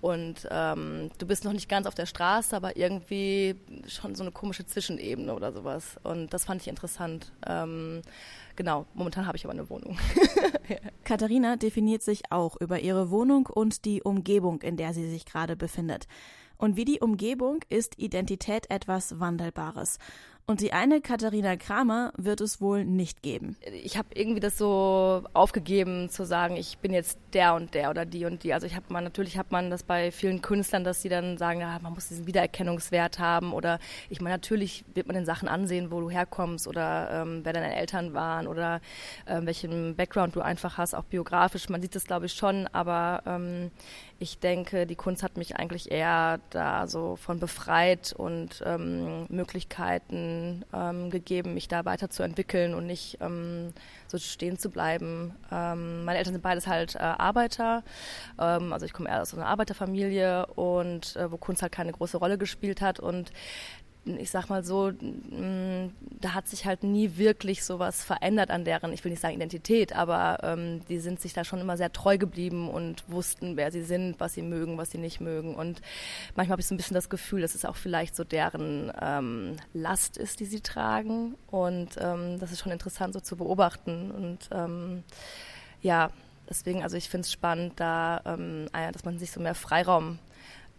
Und 0.00 0.46
ähm, 0.50 1.10
du 1.18 1.26
bist 1.26 1.44
noch 1.44 1.52
nicht 1.52 1.68
ganz 1.68 1.86
auf 1.86 1.94
der 1.94 2.06
Straße, 2.06 2.54
aber 2.54 2.76
irgendwie 2.76 3.56
schon 3.88 4.14
so 4.14 4.22
eine 4.22 4.30
komische 4.30 4.66
Zwischenebene 4.66 5.34
oder 5.34 5.52
sowas. 5.52 5.96
Und 6.02 6.15
das 6.30 6.44
fand 6.44 6.62
ich 6.62 6.68
interessant. 6.68 7.32
Ähm, 7.46 8.02
genau, 8.56 8.86
momentan 8.94 9.26
habe 9.26 9.36
ich 9.36 9.44
aber 9.44 9.52
eine 9.52 9.70
Wohnung. 9.70 9.98
Katharina 11.04 11.56
definiert 11.56 12.02
sich 12.02 12.30
auch 12.30 12.56
über 12.60 12.80
ihre 12.80 13.10
Wohnung 13.10 13.46
und 13.46 13.84
die 13.84 14.02
Umgebung, 14.02 14.62
in 14.62 14.76
der 14.76 14.92
sie 14.94 15.08
sich 15.08 15.26
gerade 15.26 15.56
befindet. 15.56 16.06
Und 16.58 16.76
wie 16.76 16.84
die 16.84 17.00
Umgebung 17.00 17.60
ist 17.68 17.98
Identität 17.98 18.70
etwas 18.70 19.20
Wandelbares. 19.20 19.98
Und 20.48 20.60
die 20.60 20.72
eine 20.72 21.00
Katharina 21.00 21.56
Kramer 21.56 22.12
wird 22.16 22.40
es 22.40 22.60
wohl 22.60 22.84
nicht 22.84 23.20
geben. 23.20 23.56
Ich 23.82 23.96
habe 23.96 24.10
irgendwie 24.14 24.38
das 24.38 24.56
so 24.56 25.24
aufgegeben 25.32 26.08
zu 26.08 26.24
sagen, 26.24 26.56
ich 26.56 26.78
bin 26.78 26.92
jetzt 26.92 27.18
der 27.32 27.54
und 27.54 27.74
der 27.74 27.90
oder 27.90 28.04
die 28.04 28.26
und 28.26 28.44
die. 28.44 28.54
Also 28.54 28.64
ich 28.64 28.76
habe 28.76 28.86
man 28.90 29.02
natürlich 29.02 29.38
hat 29.38 29.50
man 29.50 29.70
das 29.70 29.82
bei 29.82 30.12
vielen 30.12 30.42
Künstlern, 30.42 30.84
dass 30.84 31.02
sie 31.02 31.08
dann 31.08 31.36
sagen, 31.36 31.62
ja, 31.62 31.80
man 31.82 31.94
muss 31.94 32.06
diesen 32.06 32.28
Wiedererkennungswert 32.28 33.18
haben 33.18 33.52
oder 33.52 33.80
ich 34.08 34.20
meine 34.20 34.36
natürlich 34.36 34.84
wird 34.94 35.08
man 35.08 35.16
den 35.16 35.24
Sachen 35.24 35.48
ansehen, 35.48 35.90
wo 35.90 36.00
du 36.00 36.10
herkommst 36.10 36.68
oder 36.68 37.10
ähm, 37.10 37.40
wer 37.42 37.52
deine 37.52 37.74
Eltern 37.74 38.14
waren 38.14 38.46
oder 38.46 38.80
ähm, 39.26 39.46
welchen 39.46 39.96
Background 39.96 40.36
du 40.36 40.42
einfach 40.42 40.78
hast, 40.78 40.94
auch 40.94 41.06
biografisch. 41.06 41.68
Man 41.70 41.82
sieht 41.82 41.96
das 41.96 42.04
glaube 42.04 42.26
ich 42.26 42.34
schon, 42.34 42.68
aber 42.68 43.24
ähm, 43.26 43.72
ich 44.20 44.38
denke, 44.38 44.86
die 44.86 44.94
Kunst 44.94 45.24
hat 45.24 45.36
mich 45.36 45.56
eigentlich 45.56 45.90
eher 45.90 46.38
da 46.50 46.86
so 46.86 47.16
von 47.16 47.40
befreit 47.40 48.14
und 48.16 48.62
ähm, 48.64 49.26
Möglichkeiten 49.28 50.35
ähm, 50.72 51.10
gegeben, 51.10 51.54
mich 51.54 51.68
da 51.68 51.84
weiterzuentwickeln 51.84 52.74
und 52.74 52.86
nicht 52.86 53.18
ähm, 53.20 53.72
so 54.06 54.18
stehen 54.18 54.58
zu 54.58 54.70
bleiben. 54.70 55.34
Ähm, 55.50 56.04
meine 56.04 56.18
Eltern 56.18 56.34
sind 56.34 56.42
beides 56.42 56.66
halt 56.66 56.94
äh, 56.94 56.98
Arbeiter, 56.98 57.82
ähm, 58.38 58.72
also 58.72 58.86
ich 58.86 58.92
komme 58.92 59.08
eher 59.08 59.22
aus 59.22 59.34
einer 59.34 59.46
Arbeiterfamilie 59.46 60.46
und 60.46 61.16
äh, 61.16 61.30
wo 61.30 61.36
Kunst 61.36 61.62
halt 61.62 61.72
keine 61.72 61.92
große 61.92 62.18
Rolle 62.18 62.38
gespielt 62.38 62.80
hat 62.80 63.00
und 63.00 63.32
ich 64.06 64.30
sag 64.30 64.48
mal 64.48 64.64
so, 64.64 64.92
da 64.92 66.34
hat 66.34 66.46
sich 66.46 66.64
halt 66.64 66.84
nie 66.84 67.16
wirklich 67.16 67.64
sowas 67.64 68.04
verändert 68.04 68.50
an 68.50 68.64
deren, 68.64 68.92
ich 68.92 69.04
will 69.04 69.10
nicht 69.10 69.20
sagen 69.20 69.34
Identität, 69.34 69.94
aber 69.94 70.38
ähm, 70.42 70.80
die 70.88 70.98
sind 70.98 71.20
sich 71.20 71.32
da 71.32 71.44
schon 71.44 71.60
immer 71.60 71.76
sehr 71.76 71.92
treu 71.92 72.16
geblieben 72.16 72.70
und 72.70 73.04
wussten, 73.08 73.56
wer 73.56 73.72
sie 73.72 73.82
sind, 73.82 74.20
was 74.20 74.34
sie 74.34 74.42
mögen, 74.42 74.78
was 74.78 74.90
sie 74.90 74.98
nicht 74.98 75.20
mögen. 75.20 75.54
Und 75.54 75.82
manchmal 76.36 76.52
habe 76.52 76.60
ich 76.60 76.66
so 76.66 76.74
ein 76.74 76.76
bisschen 76.76 76.94
das 76.94 77.10
Gefühl, 77.10 77.40
dass 77.40 77.54
es 77.54 77.64
auch 77.64 77.76
vielleicht 77.76 78.14
so 78.14 78.22
deren 78.24 78.92
ähm, 79.00 79.56
Last 79.74 80.16
ist, 80.16 80.40
die 80.40 80.46
sie 80.46 80.60
tragen. 80.60 81.34
Und 81.50 81.96
ähm, 81.98 82.38
das 82.38 82.52
ist 82.52 82.60
schon 82.60 82.72
interessant 82.72 83.14
so 83.14 83.20
zu 83.20 83.36
beobachten. 83.36 84.10
Und 84.12 84.48
ähm, 84.52 85.02
ja, 85.82 86.10
deswegen, 86.48 86.82
also 86.82 86.96
ich 86.96 87.08
finde 87.08 87.22
es 87.22 87.32
spannend, 87.32 87.74
da, 87.76 88.20
ähm, 88.24 88.68
dass 88.72 89.04
man 89.04 89.18
sich 89.18 89.32
so 89.32 89.40
mehr 89.40 89.54
Freiraum 89.54 90.18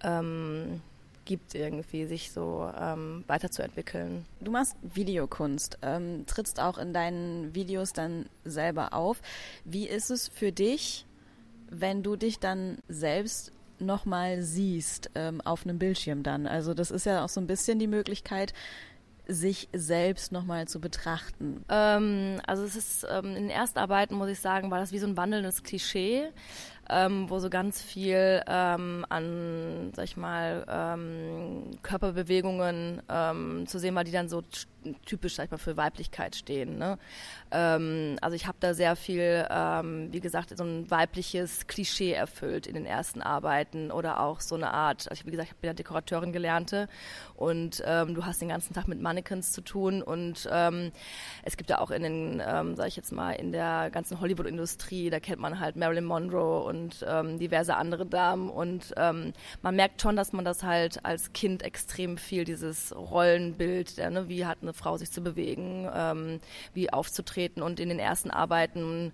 ähm, 0.03 0.81
gibt, 1.27 1.53
irgendwie 1.53 2.05
sich 2.05 2.31
so 2.31 2.71
ähm, 2.79 3.23
weiterzuentwickeln. 3.27 4.25
Du 4.39 4.49
machst 4.49 4.75
Videokunst, 4.81 5.77
ähm, 5.83 6.25
trittst 6.25 6.59
auch 6.59 6.79
in 6.79 6.93
deinen 6.93 7.53
Videos 7.53 7.93
dann 7.93 8.25
selber 8.45 8.93
auf. 8.93 9.21
Wie 9.63 9.87
ist 9.87 10.09
es 10.09 10.29
für 10.29 10.51
dich, 10.51 11.05
wenn 11.69 12.01
du 12.01 12.15
dich 12.15 12.39
dann 12.39 12.79
selbst 12.87 13.51
nochmal 13.79 14.41
siehst 14.41 15.11
ähm, 15.13 15.41
auf 15.41 15.65
einem 15.65 15.77
Bildschirm 15.77 16.23
dann? 16.23 16.47
Also 16.47 16.73
das 16.73 16.89
ist 16.89 17.05
ja 17.05 17.23
auch 17.23 17.29
so 17.29 17.41
ein 17.41 17.47
bisschen 17.47 17.77
die 17.77 17.87
Möglichkeit, 17.87 18.53
sich 19.27 19.67
selbst 19.73 20.31
nochmal 20.31 20.67
zu 20.67 20.79
betrachten? 20.79 21.65
Ähm, 21.69 22.41
also 22.47 22.63
es 22.63 22.75
ist 22.75 23.05
ähm, 23.09 23.35
in 23.35 23.43
den 23.43 23.49
ersten 23.49 23.79
Arbeiten, 23.79 24.15
muss 24.15 24.29
ich 24.29 24.39
sagen, 24.39 24.71
war 24.71 24.79
das 24.79 24.91
wie 24.91 24.99
so 24.99 25.07
ein 25.07 25.17
wandelndes 25.17 25.63
Klischee 25.63 26.29
ähm, 26.89 27.29
wo 27.29 27.39
so 27.39 27.49
ganz 27.49 27.81
viel 27.81 28.41
ähm, 28.47 29.05
an, 29.09 29.91
sag 29.95 30.05
ich 30.05 30.17
mal, 30.17 30.65
ähm, 30.69 31.71
Körperbewegungen 31.81 33.01
ähm, 33.09 33.65
zu 33.67 33.79
sehen 33.79 33.95
war, 33.95 34.03
die 34.03 34.11
dann 34.11 34.29
so 34.29 34.43
typisch, 35.05 35.35
sag 35.35 35.45
ich 35.45 35.51
mal, 35.51 35.57
für 35.57 35.77
Weiblichkeit 35.77 36.35
stehen. 36.35 36.77
Ne? 36.77 36.97
Ähm, 37.51 38.17
also 38.21 38.35
ich 38.35 38.47
habe 38.47 38.57
da 38.59 38.73
sehr 38.73 38.95
viel, 38.95 39.45
ähm, 39.49 40.11
wie 40.11 40.19
gesagt, 40.19 40.55
so 40.55 40.63
ein 40.63 40.89
weibliches 40.89 41.67
Klischee 41.67 42.13
erfüllt 42.13 42.67
in 42.67 42.73
den 42.73 42.85
ersten 42.85 43.21
Arbeiten 43.21 43.91
oder 43.91 44.19
auch 44.19 44.41
so 44.41 44.55
eine 44.55 44.73
Art, 44.73 45.09
also 45.09 45.25
wie 45.25 45.31
gesagt, 45.31 45.49
ich 45.49 45.55
bin 45.55 45.69
ja 45.69 45.73
Dekorateurin 45.73 46.31
gelernte 46.31 46.87
und 47.35 47.83
ähm, 47.85 48.15
du 48.15 48.25
hast 48.25 48.41
den 48.41 48.49
ganzen 48.49 48.73
Tag 48.73 48.87
mit 48.87 49.01
Mannequins 49.01 49.51
zu 49.51 49.61
tun 49.61 50.01
und 50.01 50.47
ähm, 50.51 50.91
es 51.43 51.57
gibt 51.57 51.69
ja 51.69 51.79
auch 51.79 51.91
in 51.91 52.03
den, 52.03 52.43
ähm, 52.45 52.75
sag 52.75 52.87
ich 52.87 52.95
jetzt 52.95 53.11
mal, 53.11 53.31
in 53.33 53.51
der 53.51 53.89
ganzen 53.91 54.19
Hollywood-Industrie, 54.19 55.09
da 55.09 55.19
kennt 55.19 55.39
man 55.39 55.59
halt 55.59 55.75
Marilyn 55.75 56.05
Monroe 56.05 56.63
und 56.63 57.05
ähm, 57.07 57.39
diverse 57.39 57.75
andere 57.75 58.05
Damen 58.05 58.49
und 58.49 58.93
ähm, 58.97 59.33
man 59.61 59.75
merkt 59.75 60.01
schon, 60.01 60.15
dass 60.15 60.33
man 60.33 60.45
das 60.45 60.63
halt 60.63 61.05
als 61.05 61.33
Kind 61.33 61.63
extrem 61.63 62.17
viel, 62.17 62.43
dieses 62.43 62.95
Rollenbild, 62.95 63.97
der, 63.97 64.09
ne, 64.09 64.29
wie 64.29 64.45
hat 64.45 64.59
eine 64.61 64.73
Frau 64.77 64.97
sich 64.97 65.11
zu 65.11 65.21
bewegen, 65.21 65.89
ähm, 65.93 66.39
wie 66.73 66.91
aufzutreten 66.91 67.61
und 67.61 67.79
in 67.79 67.89
den 67.89 67.99
ersten 67.99 68.31
Arbeiten 68.31 69.11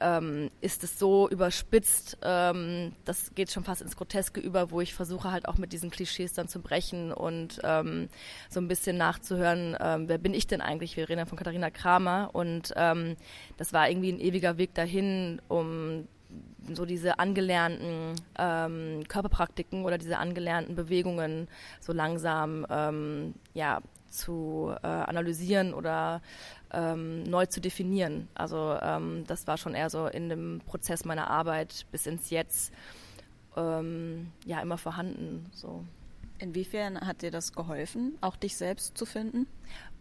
ähm, 0.00 0.50
ist 0.60 0.84
es 0.84 0.98
so 0.98 1.28
überspitzt, 1.28 2.18
ähm, 2.22 2.92
das 3.04 3.34
geht 3.34 3.50
schon 3.50 3.64
fast 3.64 3.80
ins 3.80 3.96
Groteske 3.96 4.40
über, 4.40 4.70
wo 4.70 4.80
ich 4.80 4.94
versuche 4.94 5.30
halt 5.30 5.48
auch 5.48 5.56
mit 5.56 5.72
diesen 5.72 5.90
Klischees 5.90 6.32
dann 6.32 6.48
zu 6.48 6.60
brechen 6.60 7.12
und 7.12 7.60
ähm, 7.62 8.08
so 8.50 8.60
ein 8.60 8.68
bisschen 8.68 8.96
nachzuhören, 8.96 9.76
ähm, 9.80 10.08
wer 10.08 10.18
bin 10.18 10.34
ich 10.34 10.46
denn 10.46 10.60
eigentlich? 10.60 10.96
Wir 10.96 11.08
reden 11.08 11.20
ja 11.20 11.26
von 11.26 11.38
Katharina 11.38 11.70
Kramer 11.70 12.30
und 12.32 12.72
ähm, 12.76 13.16
das 13.56 13.72
war 13.72 13.88
irgendwie 13.88 14.12
ein 14.12 14.20
ewiger 14.20 14.58
Weg 14.58 14.74
dahin, 14.74 15.40
um 15.48 16.08
so 16.72 16.86
diese 16.86 17.18
angelernten 17.18 18.14
ähm, 18.38 19.04
Körperpraktiken 19.08 19.84
oder 19.84 19.98
diese 19.98 20.18
angelernten 20.18 20.74
Bewegungen 20.74 21.48
so 21.80 21.92
langsam 21.92 22.66
ähm, 22.70 23.34
ja, 23.52 23.80
zu 24.08 24.72
äh, 24.82 24.86
analysieren 24.86 25.74
oder 25.74 26.22
ähm, 26.72 27.24
neu 27.24 27.46
zu 27.46 27.60
definieren. 27.60 28.28
Also 28.34 28.76
ähm, 28.80 29.24
das 29.26 29.46
war 29.46 29.58
schon 29.58 29.74
eher 29.74 29.90
so 29.90 30.06
in 30.06 30.28
dem 30.28 30.60
Prozess 30.66 31.04
meiner 31.04 31.28
Arbeit 31.30 31.86
bis 31.90 32.06
ins 32.06 32.30
Jetzt 32.30 32.72
ähm, 33.56 34.32
ja 34.44 34.60
immer 34.60 34.78
vorhanden. 34.78 35.46
So. 35.52 35.84
Inwiefern 36.38 37.00
hat 37.00 37.22
dir 37.22 37.30
das 37.30 37.52
geholfen, 37.52 38.18
auch 38.20 38.36
dich 38.36 38.56
selbst 38.56 38.98
zu 38.98 39.06
finden? 39.06 39.46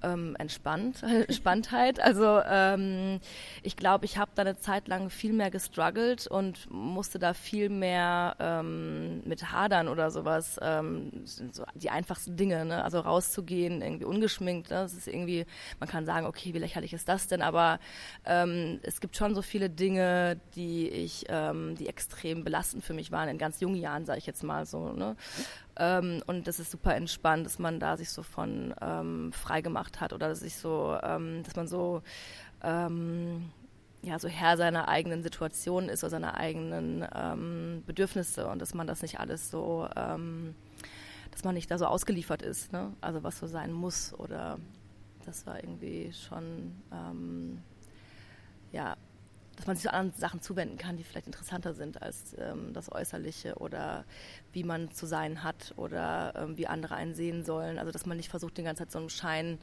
Ähm, 0.04 0.36
entspannt, 0.38 1.04
Entspanntheit. 1.28 2.00
Also 2.00 2.42
ähm, 2.46 3.20
ich 3.62 3.76
glaube, 3.76 4.06
ich 4.06 4.18
habe 4.18 4.32
da 4.36 4.42
eine 4.44 4.58
Zeit 4.58 4.88
lang 4.88 5.10
viel 5.10 5.34
mehr 5.34 5.52
gestruggelt 5.52 6.28
und 6.28 6.70
musste 6.70 7.20
da 7.20 7.34
viel 7.34 7.70
mehr 7.70 8.36
ähm, 8.40 9.22
mit 9.26 9.52
hadern 9.52 9.88
oder 9.88 10.12
sowas. 10.12 10.60
Ähm, 10.62 11.12
so 11.26 11.64
die 11.76 11.90
einfachsten 11.90 12.36
Dinge, 12.36 12.66
ne? 12.66 12.84
also 12.84 13.00
rauszugehen, 13.00 13.82
irgendwie 13.82 14.06
ungeschminkt. 14.06 14.70
Ne? 14.70 14.78
Das 14.78 14.94
ist 14.94 15.08
irgendwie, 15.08 15.46
man 15.80 15.90
kann 15.90 16.06
sagen, 16.06 16.26
okay, 16.26 16.54
wie 16.54 16.60
lächerlich 16.60 16.94
ist 16.94 17.08
das 17.08 17.28
denn? 17.28 17.42
Aber 17.42 17.80
ähm, 18.26 18.80
es 18.84 19.02
gibt 19.02 19.16
schon 19.16 19.36
so 19.36 19.42
viele 19.42 19.70
Dinge, 19.70 20.40
die 20.56 20.90
ich, 20.90 21.26
ähm, 21.30 21.76
die 21.76 21.88
extrem 21.88 22.44
belastend 22.44 22.84
für 22.84 22.94
mich 22.94 23.12
waren 23.12 23.30
in 23.30 23.38
ganz 23.38 23.60
jungen 23.60 23.76
Jahren, 23.76 24.06
sage 24.06 24.20
ich 24.20 24.26
jetzt 24.26 24.44
mal 24.44 24.66
so. 24.66 24.92
Ne? 24.94 25.16
Ähm, 25.77 26.22
und 26.27 26.48
das 26.48 26.60
ist 26.60 26.72
super 26.72 26.96
entspannt, 26.96 27.46
dass 27.46 27.60
man 27.60 27.80
da 27.80 27.98
sich 27.98 28.10
so 28.10 28.24
von 28.24 28.74
ähm, 28.82 29.32
frei 29.34 29.62
gemacht 29.62 30.01
hat 30.01 30.13
oder 30.13 30.30
dass 30.30 30.42
sich 30.42 30.56
so, 30.56 30.98
ähm, 31.01 31.44
dass 31.44 31.56
man 31.56 31.68
so 31.68 32.03
ähm, 32.62 33.50
ja 34.03 34.20
so 34.20 34.27
Herr 34.27 34.58
seiner 34.58 34.88
eigenen 34.88 35.24
Situation 35.24 35.89
ist 35.89 36.03
oder 36.03 36.12
seiner 36.12 36.36
eigenen 36.36 37.08
ähm, 37.15 37.84
Bedürfnisse 37.86 38.48
und 38.48 38.60
dass 38.60 38.74
man 38.74 38.86
das 38.86 39.01
nicht 39.01 39.20
alles 39.20 39.50
so, 39.50 39.88
ähm, 39.96 40.53
dass 41.32 41.44
man 41.44 41.56
nicht 41.56 41.72
da 41.72 41.77
so 41.77 41.86
ausgeliefert 41.86 42.44
ist, 42.44 42.72
ne? 42.72 42.94
also 43.01 43.24
was 43.24 43.39
so 43.39 43.48
sein 43.48 43.72
muss 43.72 44.13
oder 44.13 44.60
das 45.25 45.48
war 45.48 45.63
irgendwie 45.63 46.12
schon 46.13 46.75
ja 48.72 48.98
dass 49.56 49.68
man 49.68 49.76
sich 49.76 49.84
zu 49.84 49.94
anderen 49.94 50.20
Sachen 50.20 50.42
zuwenden 50.42 50.78
kann, 50.78 50.98
die 50.98 51.04
vielleicht 51.04 51.28
interessanter 51.28 51.74
sind 51.74 52.02
als 52.02 52.36
ähm, 52.40 52.74
das 52.74 52.92
Äußerliche 52.92 53.56
oder 53.56 54.04
wie 54.52 54.64
man 54.64 54.92
zu 54.92 55.06
sein 55.06 55.44
hat 55.44 55.74
oder 55.78 56.34
ähm, 56.36 56.58
wie 56.58 56.68
andere 56.68 56.96
einen 56.96 57.14
sehen 57.14 57.44
sollen. 57.44 57.78
Also 57.78 57.92
dass 57.92 58.06
man 58.06 58.18
nicht 58.18 58.30
versucht, 58.30 58.58
die 58.58 58.64
ganze 58.64 58.84
Zeit 58.84 58.92
so 58.92 59.00
einem 59.00 59.10
Schein 59.10 59.60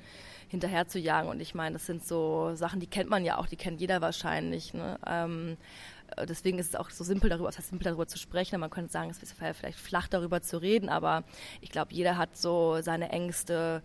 hinterher 0.48 0.86
zu 0.86 0.98
jagen. 0.98 1.28
Und 1.28 1.40
ich 1.40 1.54
meine, 1.54 1.74
das 1.74 1.86
sind 1.86 2.04
so 2.04 2.54
Sachen, 2.54 2.80
die 2.80 2.86
kennt 2.86 3.10
man 3.10 3.24
ja 3.24 3.38
auch, 3.38 3.46
die 3.46 3.56
kennt 3.56 3.80
jeder 3.80 4.00
wahrscheinlich. 4.00 4.74
Ne? 4.74 4.98
Ähm, 5.06 5.56
äh, 5.99 5.99
deswegen 6.28 6.58
ist 6.58 6.68
es 6.68 6.76
auch 6.76 6.90
so 6.90 7.04
simpel 7.04 7.30
darüber, 7.30 7.48
heißt 7.48 7.68
simpel 7.68 7.84
darüber 7.84 8.06
zu 8.06 8.18
sprechen. 8.18 8.60
Man 8.60 8.70
könnte 8.70 8.92
sagen, 8.92 9.10
es 9.10 9.22
ist 9.22 9.34
vielleicht 9.34 9.78
flach 9.78 10.08
darüber 10.08 10.42
zu 10.42 10.60
reden, 10.60 10.88
aber 10.88 11.24
ich 11.60 11.70
glaube, 11.70 11.92
jeder 11.92 12.16
hat 12.16 12.36
so 12.36 12.80
seine 12.82 13.10
Ängste 13.10 13.82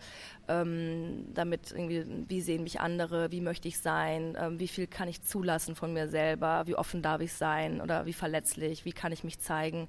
ähm, 0.48 1.27
damit 1.34 1.72
irgendwie, 1.72 2.05
wie 2.27 2.41
sehen 2.41 2.63
mich 2.63 2.79
andere, 2.79 3.32
wie 3.32 3.41
möchte 3.41 3.67
ich 3.67 3.79
sein, 3.79 4.38
ähm, 4.39 4.60
wie 4.60 4.67
viel 4.67 4.88
kann 4.88 5.08
ich 5.08 5.24
zulassen 5.24 5.75
von 5.75 5.94
mir 5.94 6.08
selber, 6.08 6.63
wie 6.67 6.75
offen 6.75 7.01
darf 7.01 7.22
ich 7.22 7.34
sein 7.34 7.82
oder 7.82 8.05
wie 8.05 8.13
verletzlich, 8.13 8.86
wie 8.86 8.94
kann 8.94 9.12
ich 9.12 9.24
mich 9.24 9.39
zeigen. 9.39 9.88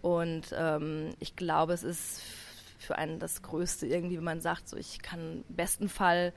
Und 0.00 0.54
ähm, 0.56 1.10
ich 1.20 1.36
glaube, 1.36 1.72
es 1.72 1.82
ist 1.82 2.22
für 2.78 2.98
einen 2.98 3.18
das 3.18 3.42
Größte 3.42 3.86
irgendwie, 3.86 4.16
wenn 4.16 4.24
man 4.24 4.40
sagt, 4.40 4.68
so 4.68 4.76
ich 4.76 5.00
kann 5.00 5.44
im 5.48 5.54
besten 5.56 5.88
Fall 5.88 6.32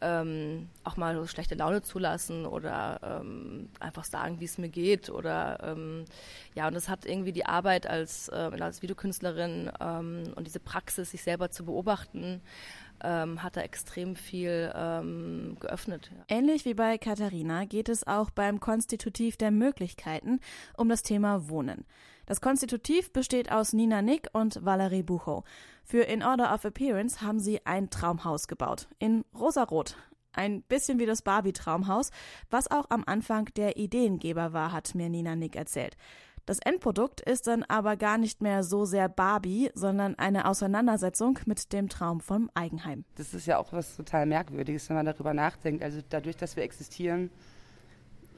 ähm, 0.00 0.68
auch 0.84 0.96
mal 0.96 1.14
so 1.14 1.26
schlechte 1.26 1.54
Laune 1.54 1.82
zulassen 1.82 2.46
oder 2.46 3.20
ähm, 3.20 3.68
einfach 3.80 4.04
sagen, 4.04 4.40
wie 4.40 4.44
es 4.44 4.58
mir 4.58 4.68
geht 4.68 5.10
oder 5.10 5.58
ähm, 5.62 6.04
ja 6.54 6.66
und 6.68 6.74
das 6.74 6.88
hat 6.88 7.04
irgendwie 7.04 7.32
die 7.32 7.46
Arbeit 7.46 7.86
als, 7.86 8.28
äh, 8.28 8.50
als 8.60 8.82
Videokünstlerin 8.82 9.70
ähm, 9.80 10.24
und 10.34 10.46
diese 10.46 10.60
Praxis, 10.60 11.10
sich 11.10 11.22
selber 11.22 11.50
zu 11.50 11.64
beobachten, 11.64 12.40
ähm, 13.02 13.42
hat 13.42 13.56
da 13.56 13.62
extrem 13.62 14.16
viel 14.16 14.72
ähm, 14.74 15.56
geöffnet. 15.60 16.10
Ähnlich 16.28 16.64
wie 16.64 16.74
bei 16.74 16.98
Katharina 16.98 17.64
geht 17.64 17.88
es 17.88 18.06
auch 18.06 18.30
beim 18.30 18.60
Konstitutiv 18.60 19.36
der 19.36 19.50
Möglichkeiten 19.50 20.40
um 20.76 20.88
das 20.88 21.02
Thema 21.02 21.48
Wohnen. 21.48 21.84
Das 22.26 22.40
Konstitutiv 22.40 23.12
besteht 23.12 23.50
aus 23.50 23.72
Nina 23.72 24.02
Nick 24.02 24.28
und 24.32 24.64
Valerie 24.64 25.02
Buchow. 25.02 25.44
Für 25.90 26.02
In 26.04 26.22
Order 26.22 26.54
of 26.54 26.64
Appearance 26.64 27.20
haben 27.20 27.40
sie 27.40 27.66
ein 27.66 27.90
Traumhaus 27.90 28.46
gebaut. 28.46 28.86
In 29.00 29.24
rosarot. 29.36 29.96
Ein 30.32 30.62
bisschen 30.62 31.00
wie 31.00 31.04
das 31.04 31.20
Barbie-Traumhaus, 31.22 32.12
was 32.48 32.70
auch 32.70 32.86
am 32.90 33.02
Anfang 33.06 33.46
der 33.56 33.76
Ideengeber 33.76 34.52
war, 34.52 34.70
hat 34.70 34.94
mir 34.94 35.08
Nina 35.08 35.34
Nick 35.34 35.56
erzählt. 35.56 35.96
Das 36.46 36.60
Endprodukt 36.60 37.20
ist 37.22 37.48
dann 37.48 37.64
aber 37.64 37.96
gar 37.96 38.18
nicht 38.18 38.40
mehr 38.40 38.62
so 38.62 38.84
sehr 38.84 39.08
Barbie, 39.08 39.72
sondern 39.74 40.16
eine 40.16 40.46
Auseinandersetzung 40.46 41.40
mit 41.46 41.72
dem 41.72 41.88
Traum 41.88 42.20
vom 42.20 42.50
Eigenheim. 42.54 43.04
Das 43.16 43.34
ist 43.34 43.48
ja 43.48 43.58
auch 43.58 43.72
was 43.72 43.96
total 43.96 44.26
Merkwürdiges, 44.26 44.88
wenn 44.90 44.96
man 44.96 45.06
darüber 45.06 45.34
nachdenkt. 45.34 45.82
Also 45.82 45.98
dadurch, 46.08 46.36
dass 46.36 46.54
wir 46.54 46.62
existieren 46.62 47.32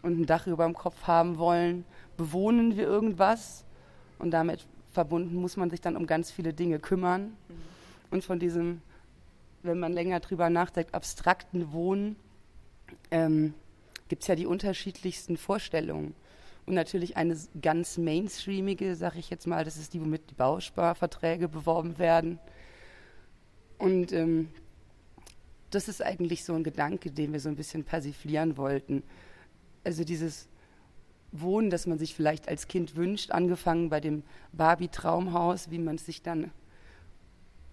und 0.01 0.19
ein 0.19 0.25
Dach 0.25 0.47
über 0.47 0.65
dem 0.65 0.73
Kopf 0.73 1.07
haben 1.07 1.37
wollen, 1.37 1.85
bewohnen 2.17 2.79
wir 2.79 2.85
irgendwas 2.85 3.67
und 4.19 4.31
damit 4.31 4.67
verbunden 4.93 5.37
muss 5.37 5.57
man 5.57 5.71
sich 5.71 5.81
dann 5.81 5.97
um 5.97 6.07
ganz 6.07 6.31
viele 6.31 6.53
Dinge 6.53 6.79
kümmern. 6.79 7.23
Mhm. 7.23 7.55
Und 8.11 8.25
von 8.25 8.39
diesem, 8.39 8.83
wenn 9.63 9.79
man 9.79 9.93
länger 9.93 10.21
drüber 10.21 10.51
nachdenkt, 10.51 10.95
abstrakten 10.95 11.73
Wohnen, 11.73 12.17
ähm, 13.11 13.55
gibt 14.09 14.23
es 14.23 14.29
ja 14.29 14.35
die 14.35 14.47
unterschiedlichsten 14.47 15.37
Vorstellungen. 15.37 16.15
Und 16.67 16.75
natürlich 16.75 17.17
eine 17.17 17.37
ganz 17.61 17.99
mainstreamige, 17.99 18.95
sage 18.95 19.19
ich 19.19 19.31
jetzt 19.31 19.47
mal, 19.47 19.65
das 19.65 19.77
ist 19.77 19.95
die, 19.95 20.01
womit 20.01 20.31
die 20.31 20.35
Bausparverträge 20.35 21.49
beworben 21.49 21.99
werden. 21.99 22.39
Und 23.79 24.13
ähm, 24.13 24.49
das 25.71 25.89
ist 25.89 26.03
eigentlich 26.03 26.45
so 26.45 26.55
ein 26.55 26.63
Gedanke, 26.63 27.11
den 27.11 27.33
wir 27.33 27.41
so 27.41 27.49
ein 27.49 27.57
bisschen 27.57 27.83
persiflieren 27.83 28.57
wollten. 28.57 29.03
Also 29.83 30.05
dieses 30.05 30.47
Wohnen, 31.33 31.71
das 31.71 31.87
man 31.87 31.99
sich 31.99 32.15
vielleicht 32.15 32.49
als 32.49 32.69
Kind 32.69 32.95
wünscht, 32.95 33.31
angefangen 33.31 33.89
bei 33.89 34.01
dem 34.01 34.23
Barbie-Traumhaus, 34.53 35.71
wie 35.71 35.79
man 35.79 35.97
es 35.97 36.07
sich 36.07 36.23
dann 36.23 36.51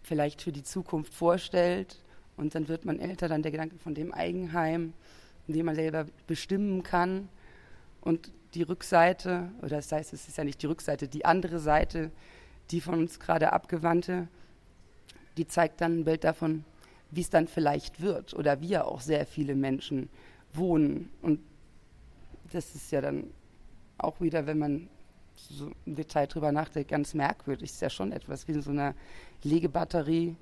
vielleicht 0.01 0.41
für 0.41 0.51
die 0.51 0.63
Zukunft 0.63 1.13
vorstellt. 1.13 1.97
Und 2.37 2.55
dann 2.55 2.69
wird 2.69 2.85
man 2.85 2.99
älter, 2.99 3.27
dann 3.27 3.43
der 3.43 3.51
Gedanke 3.51 3.77
von 3.77 3.93
dem 3.93 4.13
Eigenheim, 4.13 4.93
in 5.47 5.53
dem 5.53 5.65
man 5.65 5.75
selber 5.75 6.05
bestimmen 6.25 6.83
kann. 6.83 7.27
Und 8.01 8.31
die 8.53 8.63
Rückseite, 8.63 9.51
oder 9.59 9.75
das 9.75 9.91
heißt, 9.91 10.13
es 10.13 10.27
ist 10.27 10.37
ja 10.37 10.45
nicht 10.45 10.61
die 10.61 10.67
Rückseite, 10.67 11.07
die 11.07 11.25
andere 11.25 11.59
Seite, 11.59 12.11
die 12.71 12.81
von 12.81 12.95
uns 12.95 13.19
gerade 13.19 13.51
abgewandte, 13.51 14.27
die 15.37 15.47
zeigt 15.47 15.81
dann 15.81 15.99
ein 15.99 16.05
Bild 16.05 16.23
davon, 16.23 16.63
wie 17.11 17.21
es 17.21 17.29
dann 17.29 17.47
vielleicht 17.47 18.01
wird 18.01 18.33
oder 18.33 18.61
wie 18.61 18.69
ja 18.69 18.85
auch 18.85 19.01
sehr 19.01 19.25
viele 19.25 19.55
Menschen 19.55 20.09
wohnen. 20.53 21.11
Und 21.21 21.39
das 22.51 22.73
ist 22.75 22.91
ja 22.91 23.01
dann 23.01 23.31
auch 24.00 24.22
wieder, 24.22 24.46
wenn 24.48 24.58
man 24.58 24.89
so 25.36 25.72
im 25.86 25.96
Detail 25.96 26.27
drüber 26.27 26.51
nachdenkt, 26.51 26.89
ganz 26.89 27.13
merkwürdig. 27.13 27.72
Ist 27.72 27.82
ja 27.82 27.89
schon 27.89 28.12
etwas 28.12 28.48
wie 28.48 28.53
in 28.53 28.62
so 28.62 28.72
einer 28.72 28.94
Legebatterie. 29.44 30.36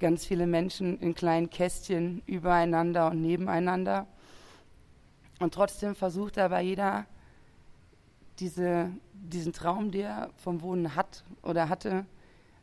Ganz 0.00 0.26
viele 0.26 0.46
Menschen 0.46 0.98
in 1.00 1.14
kleinen 1.14 1.50
Kästchen 1.50 2.22
übereinander 2.26 3.10
und 3.10 3.20
nebeneinander. 3.20 4.06
Und 5.40 5.54
trotzdem 5.54 5.94
versucht 5.94 6.38
aber 6.38 6.60
jeder, 6.60 7.06
diese, 8.38 8.90
diesen 9.12 9.52
Traum, 9.52 9.90
der 9.90 10.08
er 10.08 10.30
vom 10.36 10.62
Wohnen 10.62 10.94
hat 10.94 11.24
oder 11.42 11.68
hatte, 11.68 12.06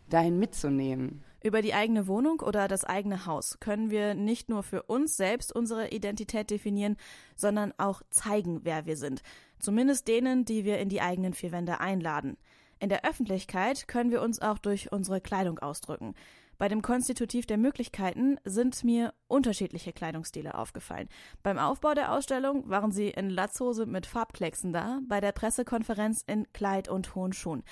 dahin 0.10 0.40
mitzunehmen. 0.40 1.24
Über 1.44 1.64
die 1.64 1.74
eigene 1.74 2.06
Wohnung 2.06 2.40
oder 2.42 2.68
das 2.68 2.84
eigene 2.84 3.26
Haus 3.26 3.60
können 3.60 3.90
wir 3.90 4.14
nicht 4.14 4.48
nur 4.48 4.62
für 4.62 4.84
uns 4.84 5.18
selbst 5.18 5.54
unsere 5.56 5.90
Identität 5.90 6.52
definieren, 6.52 6.98
sondern 7.36 7.74
auch 7.78 8.04
zeigen, 8.12 8.62
wer 8.64 8.86
wir 8.86 8.96
sind. 8.96 9.24
Zumindest 9.62 10.08
denen, 10.08 10.44
die 10.44 10.66
wir 10.66 10.80
in 10.80 10.90
die 10.90 11.02
eigenen 11.02 11.34
vier 11.34 11.52
Wände 11.52 11.80
einladen. 11.80 12.38
In 12.80 12.90
der 12.90 13.06
Öffentlichkeit 13.06 13.88
können 13.88 14.10
wir 14.10 14.22
uns 14.22 14.42
auch 14.42 14.58
durch 14.58 14.92
unsere 14.92 15.22
Kleidung 15.22 15.60
ausdrücken. 15.60 16.16
Bei 16.58 16.68
dem 16.68 16.82
Konstitutiv 16.82 17.46
der 17.46 17.58
Möglichkeiten 17.58 18.38
sind 18.44 18.84
mir 18.84 19.14
unterschiedliche 19.28 19.94
Kleidungsstile 19.94 20.56
aufgefallen. 20.56 21.10
Beim 21.42 21.58
Aufbau 21.58 21.94
der 21.94 22.12
Ausstellung 22.12 22.70
waren 22.70 22.92
sie 22.92 23.10
in 23.10 23.30
Latzhose 23.30 23.86
mit 23.86 24.06
Farbklecksen 24.06 24.74
da, 24.74 25.00
bei 25.08 25.22
der 25.22 25.32
Pressekonferenz 25.32 26.24
in 26.26 26.46
Kleid 26.54 26.88
und 26.90 27.16
hohen 27.16 27.34
Schuhen. 27.34 27.64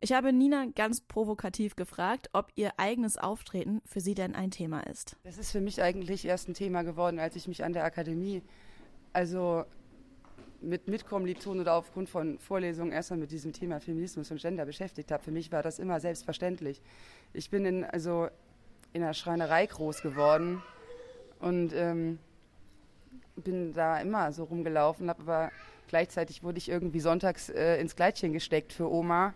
Ich 0.00 0.12
habe 0.12 0.32
Nina 0.32 0.66
ganz 0.74 1.02
provokativ 1.02 1.76
gefragt, 1.76 2.30
ob 2.32 2.50
ihr 2.54 2.72
eigenes 2.78 3.18
Auftreten 3.18 3.82
für 3.84 4.00
sie 4.00 4.14
denn 4.14 4.34
ein 4.34 4.50
Thema 4.50 4.80
ist. 4.86 5.16
Das 5.24 5.36
ist 5.36 5.52
für 5.52 5.60
mich 5.60 5.82
eigentlich 5.82 6.24
erst 6.24 6.48
ein 6.48 6.54
Thema 6.54 6.82
geworden, 6.82 7.18
als 7.18 7.36
ich 7.36 7.46
mich 7.46 7.62
an 7.62 7.74
der 7.74 7.84
Akademie, 7.84 8.42
also 9.12 9.64
mit 10.62 10.88
Mitkommilitonen 10.88 11.62
oder 11.62 11.74
aufgrund 11.74 12.08
von 12.08 12.38
Vorlesungen 12.38 12.92
erstmal 12.92 13.18
mit 13.18 13.30
diesem 13.30 13.52
Thema 13.52 13.80
Feminismus 13.80 14.30
und 14.30 14.40
Gender 14.40 14.66
beschäftigt 14.66 15.10
habe. 15.10 15.22
Für 15.22 15.30
mich 15.30 15.50
war 15.52 15.62
das 15.62 15.78
immer 15.78 16.00
selbstverständlich. 16.00 16.80
Ich 17.32 17.50
bin 17.50 17.64
in, 17.64 17.84
also 17.84 18.28
in 18.92 19.02
der 19.02 19.14
Schreinerei 19.14 19.66
groß 19.66 20.02
geworden 20.02 20.62
und 21.40 21.72
ähm, 21.74 22.18
bin 23.36 23.72
da 23.72 24.00
immer 24.00 24.32
so 24.32 24.44
rumgelaufen, 24.44 25.08
habe 25.08 25.22
aber 25.22 25.52
gleichzeitig 25.88 26.42
wurde 26.42 26.58
ich 26.58 26.68
irgendwie 26.68 27.00
sonntags 27.00 27.48
äh, 27.48 27.80
ins 27.80 27.96
Kleidchen 27.96 28.32
gesteckt 28.32 28.72
für 28.72 28.90
Oma 28.90 29.34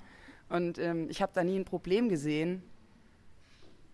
und 0.49 0.79
ähm, 0.79 1.09
ich 1.09 1.23
habe 1.23 1.33
da 1.35 1.43
nie 1.43 1.59
ein 1.59 1.65
Problem 1.65 2.09
gesehen. 2.09 2.63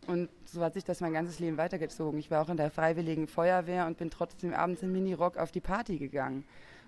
Und 0.06 0.28
so 0.44 0.62
hat 0.62 0.75
sich 0.75 0.84
das 0.84 1.00
mein 1.00 1.12
ganzes 1.12 1.38
Leben 1.38 1.56
weitergezogen. 1.56 2.18
Ich 2.18 2.30
war 2.30 2.42
auch 2.42 2.49
in 2.49 2.56
der 2.56 2.70
Freiwilligen 2.70 3.28
Feuerwehr 3.28 3.87
und 3.87 3.99
bin 3.99 4.10
trotzdem 4.10 4.54
abends 4.54 4.82
im 4.82 4.92
Minirock 4.92 5.37
auf 5.37 5.52
die 5.52 5.60
Party 5.60 5.99
gegangen. 5.99 6.44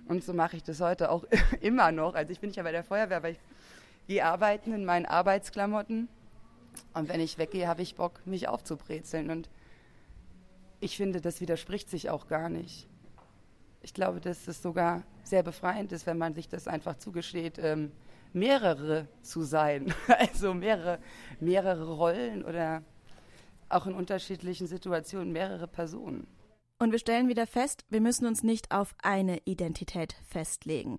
Und 0.06 0.24
so 0.24 0.32
mache 0.32 0.56
ich 0.56 0.62
das 0.62 0.80
heute 0.80 1.10
auch 1.10 1.24
immer 1.60 1.92
noch. 1.92 2.14
Also 2.14 2.32
ich 2.32 2.40
bin 2.40 2.48
nicht 2.48 2.56
ja 2.56 2.62
bei 2.62 2.72
der 2.72 2.84
Feuerwehr, 2.84 3.18
aber 3.18 3.30
ich 3.30 3.38
gehe 4.06 4.24
arbeiten 4.24 4.72
in 4.72 4.84
meinen 4.84 5.06
Arbeitsklamotten. 5.06 6.08
Und 6.94 7.08
wenn 7.08 7.20
ich 7.20 7.38
weggehe, 7.38 7.68
habe 7.68 7.82
ich 7.82 7.94
Bock, 7.94 8.20
mich 8.26 8.48
aufzubrezeln. 8.48 9.30
Und 9.30 9.48
ich 10.80 10.96
finde, 10.96 11.20
das 11.20 11.40
widerspricht 11.40 11.88
sich 11.90 12.10
auch 12.10 12.28
gar 12.28 12.48
nicht. 12.48 12.88
Ich 13.82 13.94
glaube, 13.94 14.20
dass 14.20 14.46
es 14.48 14.62
sogar 14.62 15.02
sehr 15.22 15.42
befreiend 15.42 15.92
ist, 15.92 16.06
wenn 16.06 16.18
man 16.18 16.34
sich 16.34 16.48
das 16.48 16.68
einfach 16.68 16.96
zugesteht, 16.98 17.58
ähm, 17.58 17.92
mehrere 18.32 19.08
zu 19.22 19.42
sein. 19.42 19.94
Also 20.08 20.54
mehrere, 20.54 20.98
mehrere 21.40 21.92
Rollen 21.92 22.44
oder 22.44 22.82
auch 23.68 23.86
in 23.86 23.94
unterschiedlichen 23.94 24.66
Situationen 24.66 25.32
mehrere 25.32 25.66
Personen. 25.66 26.26
Und 26.82 26.90
wir 26.90 26.98
stellen 26.98 27.28
wieder 27.28 27.46
fest, 27.46 27.84
wir 27.90 28.00
müssen 28.00 28.26
uns 28.26 28.42
nicht 28.42 28.72
auf 28.72 28.96
eine 29.04 29.38
Identität 29.44 30.16
festlegen. 30.26 30.96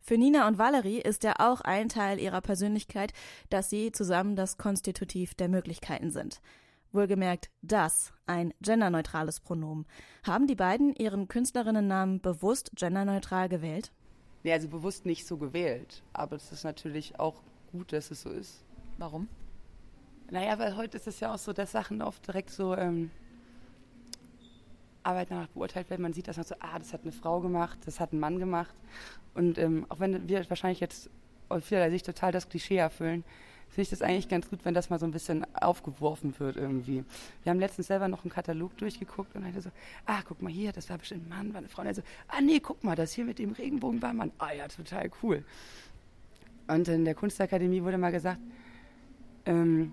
Für 0.00 0.16
Nina 0.16 0.48
und 0.48 0.56
Valerie 0.56 1.02
ist 1.02 1.22
ja 1.22 1.34
auch 1.38 1.60
ein 1.60 1.90
Teil 1.90 2.18
ihrer 2.18 2.40
Persönlichkeit, 2.40 3.12
dass 3.50 3.68
sie 3.68 3.92
zusammen 3.92 4.36
das 4.36 4.56
Konstitutiv 4.56 5.34
der 5.34 5.50
Möglichkeiten 5.50 6.10
sind. 6.10 6.40
Wohlgemerkt 6.92 7.50
das, 7.60 8.14
ein 8.24 8.54
genderneutrales 8.62 9.40
Pronomen. 9.40 9.84
Haben 10.26 10.46
die 10.46 10.54
beiden 10.54 10.94
ihren 10.94 11.28
Künstlerinnennamen 11.28 12.22
bewusst 12.22 12.70
genderneutral 12.74 13.50
gewählt? 13.50 13.92
Nee, 14.44 14.54
also 14.54 14.68
bewusst 14.68 15.04
nicht 15.04 15.26
so 15.26 15.36
gewählt. 15.36 16.02
Aber 16.14 16.36
es 16.36 16.52
ist 16.52 16.64
natürlich 16.64 17.20
auch 17.20 17.42
gut, 17.70 17.92
dass 17.92 18.10
es 18.10 18.22
so 18.22 18.30
ist. 18.30 18.64
Warum? 18.96 19.28
Naja, 20.30 20.58
weil 20.58 20.74
heute 20.76 20.96
ist 20.96 21.06
es 21.06 21.20
ja 21.20 21.34
auch 21.34 21.38
so, 21.38 21.52
dass 21.52 21.72
Sachen 21.72 22.00
oft 22.00 22.26
direkt 22.26 22.48
so 22.48 22.74
ähm, 22.74 23.10
Arbeit 25.08 25.30
danach 25.30 25.48
beurteilt 25.48 25.90
werden. 25.90 26.02
Man 26.02 26.12
sieht 26.12 26.28
das 26.28 26.36
noch 26.36 26.44
so, 26.44 26.54
ah, 26.60 26.78
das 26.78 26.92
hat 26.92 27.02
eine 27.02 27.12
Frau 27.12 27.40
gemacht, 27.40 27.78
das 27.86 27.98
hat 27.98 28.12
ein 28.12 28.20
Mann 28.20 28.38
gemacht. 28.38 28.74
Und 29.34 29.58
ähm, 29.58 29.86
auch 29.88 30.00
wenn 30.00 30.28
wir 30.28 30.48
wahrscheinlich 30.48 30.80
jetzt 30.80 31.10
aus 31.48 31.64
vielerlei 31.64 31.90
Sicht 31.90 32.06
total 32.06 32.32
das 32.32 32.48
Klischee 32.48 32.76
erfüllen, 32.76 33.24
finde 33.68 33.82
ich 33.82 33.90
das 33.90 34.02
eigentlich 34.02 34.28
ganz 34.28 34.48
gut, 34.48 34.64
wenn 34.64 34.74
das 34.74 34.90
mal 34.90 34.98
so 34.98 35.06
ein 35.06 35.12
bisschen 35.12 35.46
aufgeworfen 35.54 36.34
wird 36.38 36.56
irgendwie. 36.56 37.04
Wir 37.42 37.50
haben 37.50 37.60
letztens 37.60 37.86
selber 37.86 38.08
noch 38.08 38.24
einen 38.24 38.30
Katalog 38.30 38.76
durchgeguckt 38.76 39.34
und 39.34 39.44
hatte 39.44 39.60
so, 39.60 39.70
ah, 40.06 40.20
guck 40.26 40.42
mal 40.42 40.52
hier, 40.52 40.72
das 40.72 40.88
war 40.90 40.98
bestimmt 40.98 41.26
ein 41.26 41.28
Mann, 41.28 41.52
war 41.52 41.58
eine 41.58 41.68
Frau. 41.68 41.82
Und 41.82 41.88
er 41.88 41.94
so, 41.94 42.02
ah 42.28 42.40
nee, 42.40 42.60
guck 42.60 42.82
mal, 42.84 42.96
das 42.96 43.12
hier 43.12 43.24
mit 43.24 43.38
dem 43.38 43.52
Regenbogen 43.52 44.00
war 44.02 44.10
ein 44.10 44.16
Mann. 44.16 44.32
Ah 44.38 44.52
ja, 44.52 44.68
total 44.68 45.10
cool. 45.22 45.44
Und 46.66 46.88
in 46.88 47.04
der 47.04 47.14
Kunstakademie 47.14 47.82
wurde 47.82 47.98
mal 47.98 48.12
gesagt, 48.12 48.40
ähm, 49.46 49.92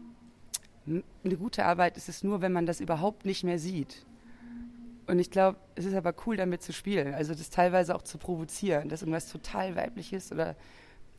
eine 0.88 1.38
gute 1.38 1.66
Arbeit 1.66 1.98
ist 1.98 2.10
es 2.10 2.24
nur, 2.24 2.42
wenn 2.42 2.52
man 2.52 2.66
das 2.66 2.80
überhaupt 2.80 3.26
nicht 3.26 3.44
mehr 3.44 3.60
sieht. 3.60 4.06
Und 5.08 5.20
ich 5.20 5.30
glaube, 5.30 5.58
es 5.76 5.86
ist 5.86 5.94
aber 5.94 6.14
cool, 6.26 6.38
damit 6.38 6.64
zu 6.64 6.74
spielen. 6.74 7.14
Also 7.14 7.34
das 7.34 7.50
teilweise 7.50 7.96
auch 7.96 8.02
zu 8.02 8.18
provozieren, 8.18 8.90
dass 8.90 9.02
irgendwas 9.02 9.32
total 9.32 9.76
weibliches 9.76 10.32
oder 10.32 10.56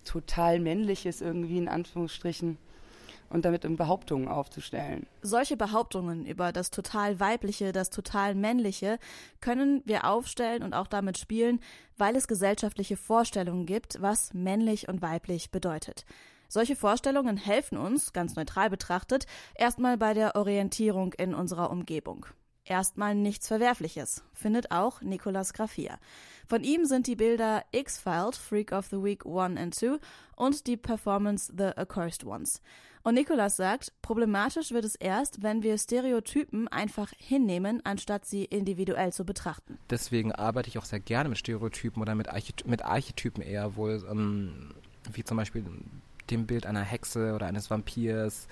total 0.04 0.60
männliches 0.60 1.20
irgendwie 1.20 1.58
in 1.58 1.68
Anführungsstrichen 1.68 2.58
und 3.28 3.44
damit 3.44 3.64
um 3.64 3.76
Behauptungen 3.76 4.28
aufzustellen. 4.28 5.06
Solche 5.22 5.56
Behauptungen 5.56 6.26
über 6.26 6.52
das 6.52 6.70
total 6.70 7.18
weibliche, 7.20 7.72
das 7.72 7.90
total 7.90 8.34
männliche 8.34 8.98
können 9.40 9.82
wir 9.84 10.04
aufstellen 10.04 10.62
und 10.62 10.74
auch 10.74 10.86
damit 10.86 11.18
spielen, 11.18 11.60
weil 11.96 12.16
es 12.16 12.28
gesellschaftliche 12.28 12.96
Vorstellungen 12.96 13.66
gibt, 13.66 14.00
was 14.00 14.32
männlich 14.32 14.88
und 14.88 15.02
weiblich 15.02 15.50
bedeutet. 15.50 16.04
Solche 16.48 16.76
Vorstellungen 16.76 17.36
helfen 17.36 17.76
uns, 17.76 18.12
ganz 18.12 18.36
neutral 18.36 18.70
betrachtet, 18.70 19.26
erstmal 19.56 19.96
bei 19.96 20.14
der 20.14 20.36
Orientierung 20.36 21.12
in 21.14 21.34
unserer 21.34 21.70
Umgebung. 21.70 22.26
Erstmal 22.66 23.14
nichts 23.14 23.46
Verwerfliches, 23.46 24.24
findet 24.32 24.72
auch 24.72 25.00
Nicolas 25.00 25.52
Graffia. 25.52 25.98
Von 26.48 26.64
ihm 26.64 26.84
sind 26.84 27.06
die 27.06 27.14
Bilder 27.14 27.64
X-Filed, 27.70 28.34
Freak 28.34 28.72
of 28.72 28.86
the 28.86 29.02
Week 29.02 29.24
1 29.24 29.56
and 29.56 29.72
2 29.72 29.98
und 30.34 30.66
die 30.66 30.76
Performance 30.76 31.52
The 31.56 31.76
Accursed 31.76 32.24
Ones. 32.24 32.60
Und 33.04 33.14
Nicolas 33.14 33.56
sagt, 33.56 33.92
problematisch 34.02 34.72
wird 34.72 34.84
es 34.84 34.96
erst, 34.96 35.44
wenn 35.44 35.62
wir 35.62 35.78
Stereotypen 35.78 36.66
einfach 36.66 37.12
hinnehmen, 37.16 37.80
anstatt 37.84 38.26
sie 38.26 38.44
individuell 38.44 39.12
zu 39.12 39.24
betrachten. 39.24 39.78
Deswegen 39.88 40.32
arbeite 40.32 40.68
ich 40.68 40.76
auch 40.76 40.84
sehr 40.84 40.98
gerne 40.98 41.28
mit 41.28 41.38
Stereotypen 41.38 42.02
oder 42.02 42.16
mit, 42.16 42.28
Archety 42.28 42.68
mit 42.68 42.82
Archetypen 42.82 43.44
eher 43.44 43.76
wohl, 43.76 44.04
ähm, 44.10 44.74
wie 45.12 45.22
zum 45.22 45.36
Beispiel 45.36 45.64
dem 46.30 46.46
Bild 46.46 46.66
einer 46.66 46.82
Hexe 46.82 47.34
oder 47.34 47.46
eines 47.46 47.70
Vampirs. 47.70 48.48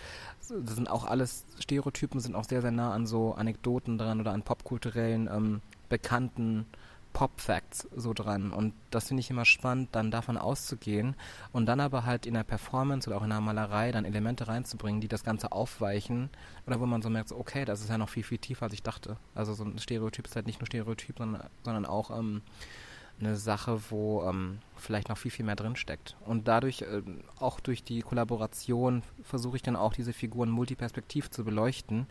Das 0.49 0.75
sind 0.75 0.91
auch 0.91 1.05
alles 1.05 1.45
Stereotypen, 1.59 2.21
sind 2.21 2.35
auch 2.35 2.45
sehr, 2.45 2.63
sehr 2.63 2.71
nah 2.71 2.93
an 2.93 3.07
so 3.07 3.35
Anekdoten 3.35 3.99
dran 3.99 4.21
oder 4.21 4.33
an 4.33 4.43
popkulturellen, 4.43 5.29
ähm, 5.33 5.61
bekannten 5.89 6.67
Pop-Facts 7.15 7.89
so 7.97 8.13
dran. 8.13 8.51
Und 8.51 8.75
das 8.91 9.09
finde 9.09 9.23
ich 9.23 9.31
immer 9.31 9.47
spannend, 9.47 9.91
dann 9.93 10.11
davon 10.11 10.37
auszugehen 10.37 11.15
und 11.53 11.65
dann 11.67 11.81
aber 11.81 12.05
halt 12.05 12.27
in 12.27 12.35
der 12.35 12.43
Performance 12.43 13.09
oder 13.09 13.17
auch 13.17 13.23
in 13.23 13.31
der 13.31 13.41
Malerei 13.41 13.93
dann 13.93 14.05
Elemente 14.05 14.49
reinzubringen, 14.49 15.01
die 15.01 15.09
das 15.09 15.25
Ganze 15.25 15.53
aufweichen 15.53 16.29
oder 16.67 16.81
wo 16.81 16.87
man 16.87 17.01
so 17.01 17.09
merkt, 17.09 17.33
okay, 17.33 17.65
das 17.65 17.81
ist 17.81 17.89
ja 17.89 17.97
noch 17.97 18.11
viel, 18.11 18.25
viel 18.25 18.39
tiefer, 18.39 18.65
als 18.65 18.75
ich 18.75 18.83
dachte. 18.83 19.17
Also 19.35 19.55
so 19.55 19.65
ein 19.65 19.79
Stereotyp 19.79 20.27
ist 20.27 20.37
halt 20.37 20.47
nicht 20.47 20.61
nur 20.61 20.67
Stereotyp, 20.67 21.17
sondern, 21.17 21.49
sondern 21.63 21.87
auch 21.87 22.11
ähm, 22.11 22.43
eine 23.21 23.37
Sache, 23.37 23.81
wo 23.91 24.23
ähm, 24.29 24.59
vielleicht 24.77 25.09
noch 25.09 25.19
viel, 25.19 25.31
viel 25.31 25.45
mehr 25.45 25.57
drinsteckt. 25.57 26.17
Und 26.25 26.49
dadurch, 26.49 26.83
äh, 26.83 27.03
auch 27.39 27.61
durch 27.61 27.83
die 27.85 28.01
Kollaboration, 28.01 29.03
versuche 29.23 29.57
ich 29.57 29.63
dann 29.63 29.77
auch 29.77 29.93
diese 29.93 30.13
Figuren 30.13 30.51
multiperspektiv 30.51 31.31
zu 31.31 31.45
beleuchten, 31.45 32.07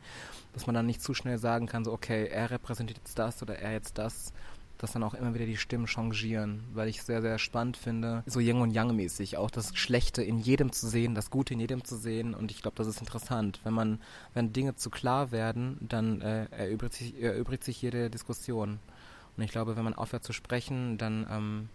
dass 0.53 0.65
man 0.65 0.75
dann 0.75 0.85
nicht 0.85 1.01
zu 1.01 1.13
schnell 1.13 1.37
sagen 1.37 1.67
kann, 1.67 1.85
so, 1.85 1.91
okay, 1.91 2.27
er 2.27 2.51
repräsentiert 2.51 2.99
jetzt 2.99 3.19
das 3.19 3.41
oder 3.41 3.57
er 3.57 3.73
jetzt 3.73 3.97
das, 3.97 4.33
dass 4.83 4.91
dann 4.91 5.03
auch 5.03 5.13
immer 5.13 5.33
wieder 5.33 5.45
die 5.45 5.55
Stimmen 5.55 5.87
changieren, 5.87 6.63
weil 6.73 6.89
ich 6.89 7.03
sehr, 7.03 7.21
sehr 7.21 7.39
spannend 7.39 7.77
finde, 7.77 8.21
so 8.25 8.41
Yin 8.41 8.59
und 8.59 8.71
Yang 8.71 8.95
mäßig, 8.95 9.37
auch 9.37 9.49
das 9.49 9.75
Schlechte 9.77 10.21
in 10.21 10.39
jedem 10.39 10.73
zu 10.73 10.89
sehen, 10.89 11.15
das 11.15 11.29
Gute 11.29 11.53
in 11.53 11.61
jedem 11.61 11.85
zu 11.85 11.95
sehen 11.95 12.33
und 12.33 12.51
ich 12.51 12.61
glaube, 12.61 12.75
das 12.75 12.87
ist 12.87 12.99
interessant. 12.99 13.61
Wenn 13.63 13.73
man, 13.73 14.01
wenn 14.33 14.51
Dinge 14.51 14.75
zu 14.75 14.89
klar 14.89 15.31
werden, 15.31 15.77
dann 15.81 16.19
äh, 16.19 16.47
erübrigt, 16.51 16.95
sich, 16.95 17.21
erübrigt 17.21 17.63
sich 17.63 17.81
jede 17.81 18.09
Diskussion. 18.09 18.79
Und 19.37 19.43
ich 19.43 19.51
glaube, 19.51 19.75
wenn 19.75 19.83
man 19.83 19.93
aufhört 19.93 20.23
zu 20.23 20.33
sprechen, 20.33 20.97
dann, 20.97 21.27
ähm, 21.29 21.69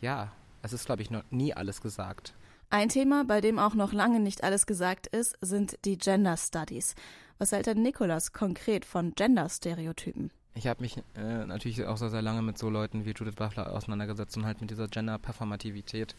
ja, 0.00 0.32
es 0.62 0.72
ist, 0.72 0.86
glaube 0.86 1.02
ich, 1.02 1.10
noch 1.10 1.24
nie 1.30 1.54
alles 1.54 1.80
gesagt. 1.80 2.34
Ein 2.70 2.88
Thema, 2.88 3.24
bei 3.24 3.40
dem 3.40 3.58
auch 3.58 3.74
noch 3.74 3.92
lange 3.92 4.20
nicht 4.20 4.44
alles 4.44 4.66
gesagt 4.66 5.06
ist, 5.06 5.36
sind 5.40 5.76
die 5.84 5.98
Gender 5.98 6.36
Studies. 6.36 6.94
Was 7.38 7.52
hält 7.52 7.66
denn 7.66 7.82
Nikolas 7.82 8.32
konkret 8.32 8.84
von 8.84 9.14
Gender-Stereotypen? 9.14 10.30
Ich 10.54 10.66
habe 10.66 10.82
mich 10.82 10.98
äh, 11.16 11.46
natürlich 11.46 11.82
auch 11.86 11.96
sehr, 11.96 12.10
sehr 12.10 12.20
lange 12.20 12.42
mit 12.42 12.58
so 12.58 12.68
Leuten 12.68 13.06
wie 13.06 13.12
Judith 13.12 13.36
Butler 13.36 13.72
auseinandergesetzt 13.72 14.36
und 14.36 14.44
halt 14.44 14.60
mit 14.60 14.70
dieser 14.70 14.86
Gender-Performativität. 14.86 16.14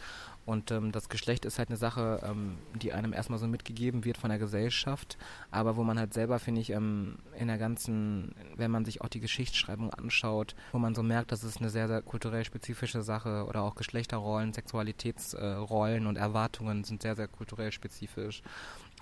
Und 0.47 0.71
ähm, 0.71 0.91
das 0.91 1.07
Geschlecht 1.07 1.45
ist 1.45 1.59
halt 1.59 1.69
eine 1.69 1.77
Sache, 1.77 2.19
ähm, 2.23 2.57
die 2.73 2.93
einem 2.93 3.13
erstmal 3.13 3.37
so 3.37 3.47
mitgegeben 3.47 4.05
wird 4.05 4.17
von 4.17 4.31
der 4.31 4.39
Gesellschaft, 4.39 5.19
aber 5.51 5.75
wo 5.75 5.83
man 5.83 5.99
halt 5.99 6.15
selber, 6.15 6.39
finde 6.39 6.61
ich, 6.61 6.71
ähm, 6.71 7.19
in 7.37 7.47
der 7.47 7.59
ganzen, 7.59 8.33
wenn 8.55 8.71
man 8.71 8.85
sich 8.85 9.01
auch 9.01 9.07
die 9.07 9.19
Geschichtsschreibung 9.19 9.93
anschaut, 9.93 10.55
wo 10.71 10.79
man 10.79 10.95
so 10.95 11.03
merkt, 11.03 11.31
dass 11.31 11.43
es 11.43 11.57
eine 11.57 11.69
sehr, 11.69 11.87
sehr 11.87 12.01
kulturell 12.01 12.43
spezifische 12.43 13.03
Sache 13.03 13.45
oder 13.47 13.61
auch 13.61 13.75
Geschlechterrollen, 13.75 14.51
Sexualitätsrollen 14.51 16.05
äh, 16.05 16.07
und 16.07 16.15
Erwartungen 16.15 16.83
sind 16.83 17.03
sehr, 17.03 17.15
sehr 17.15 17.27
kulturell 17.27 17.71
spezifisch. 17.71 18.41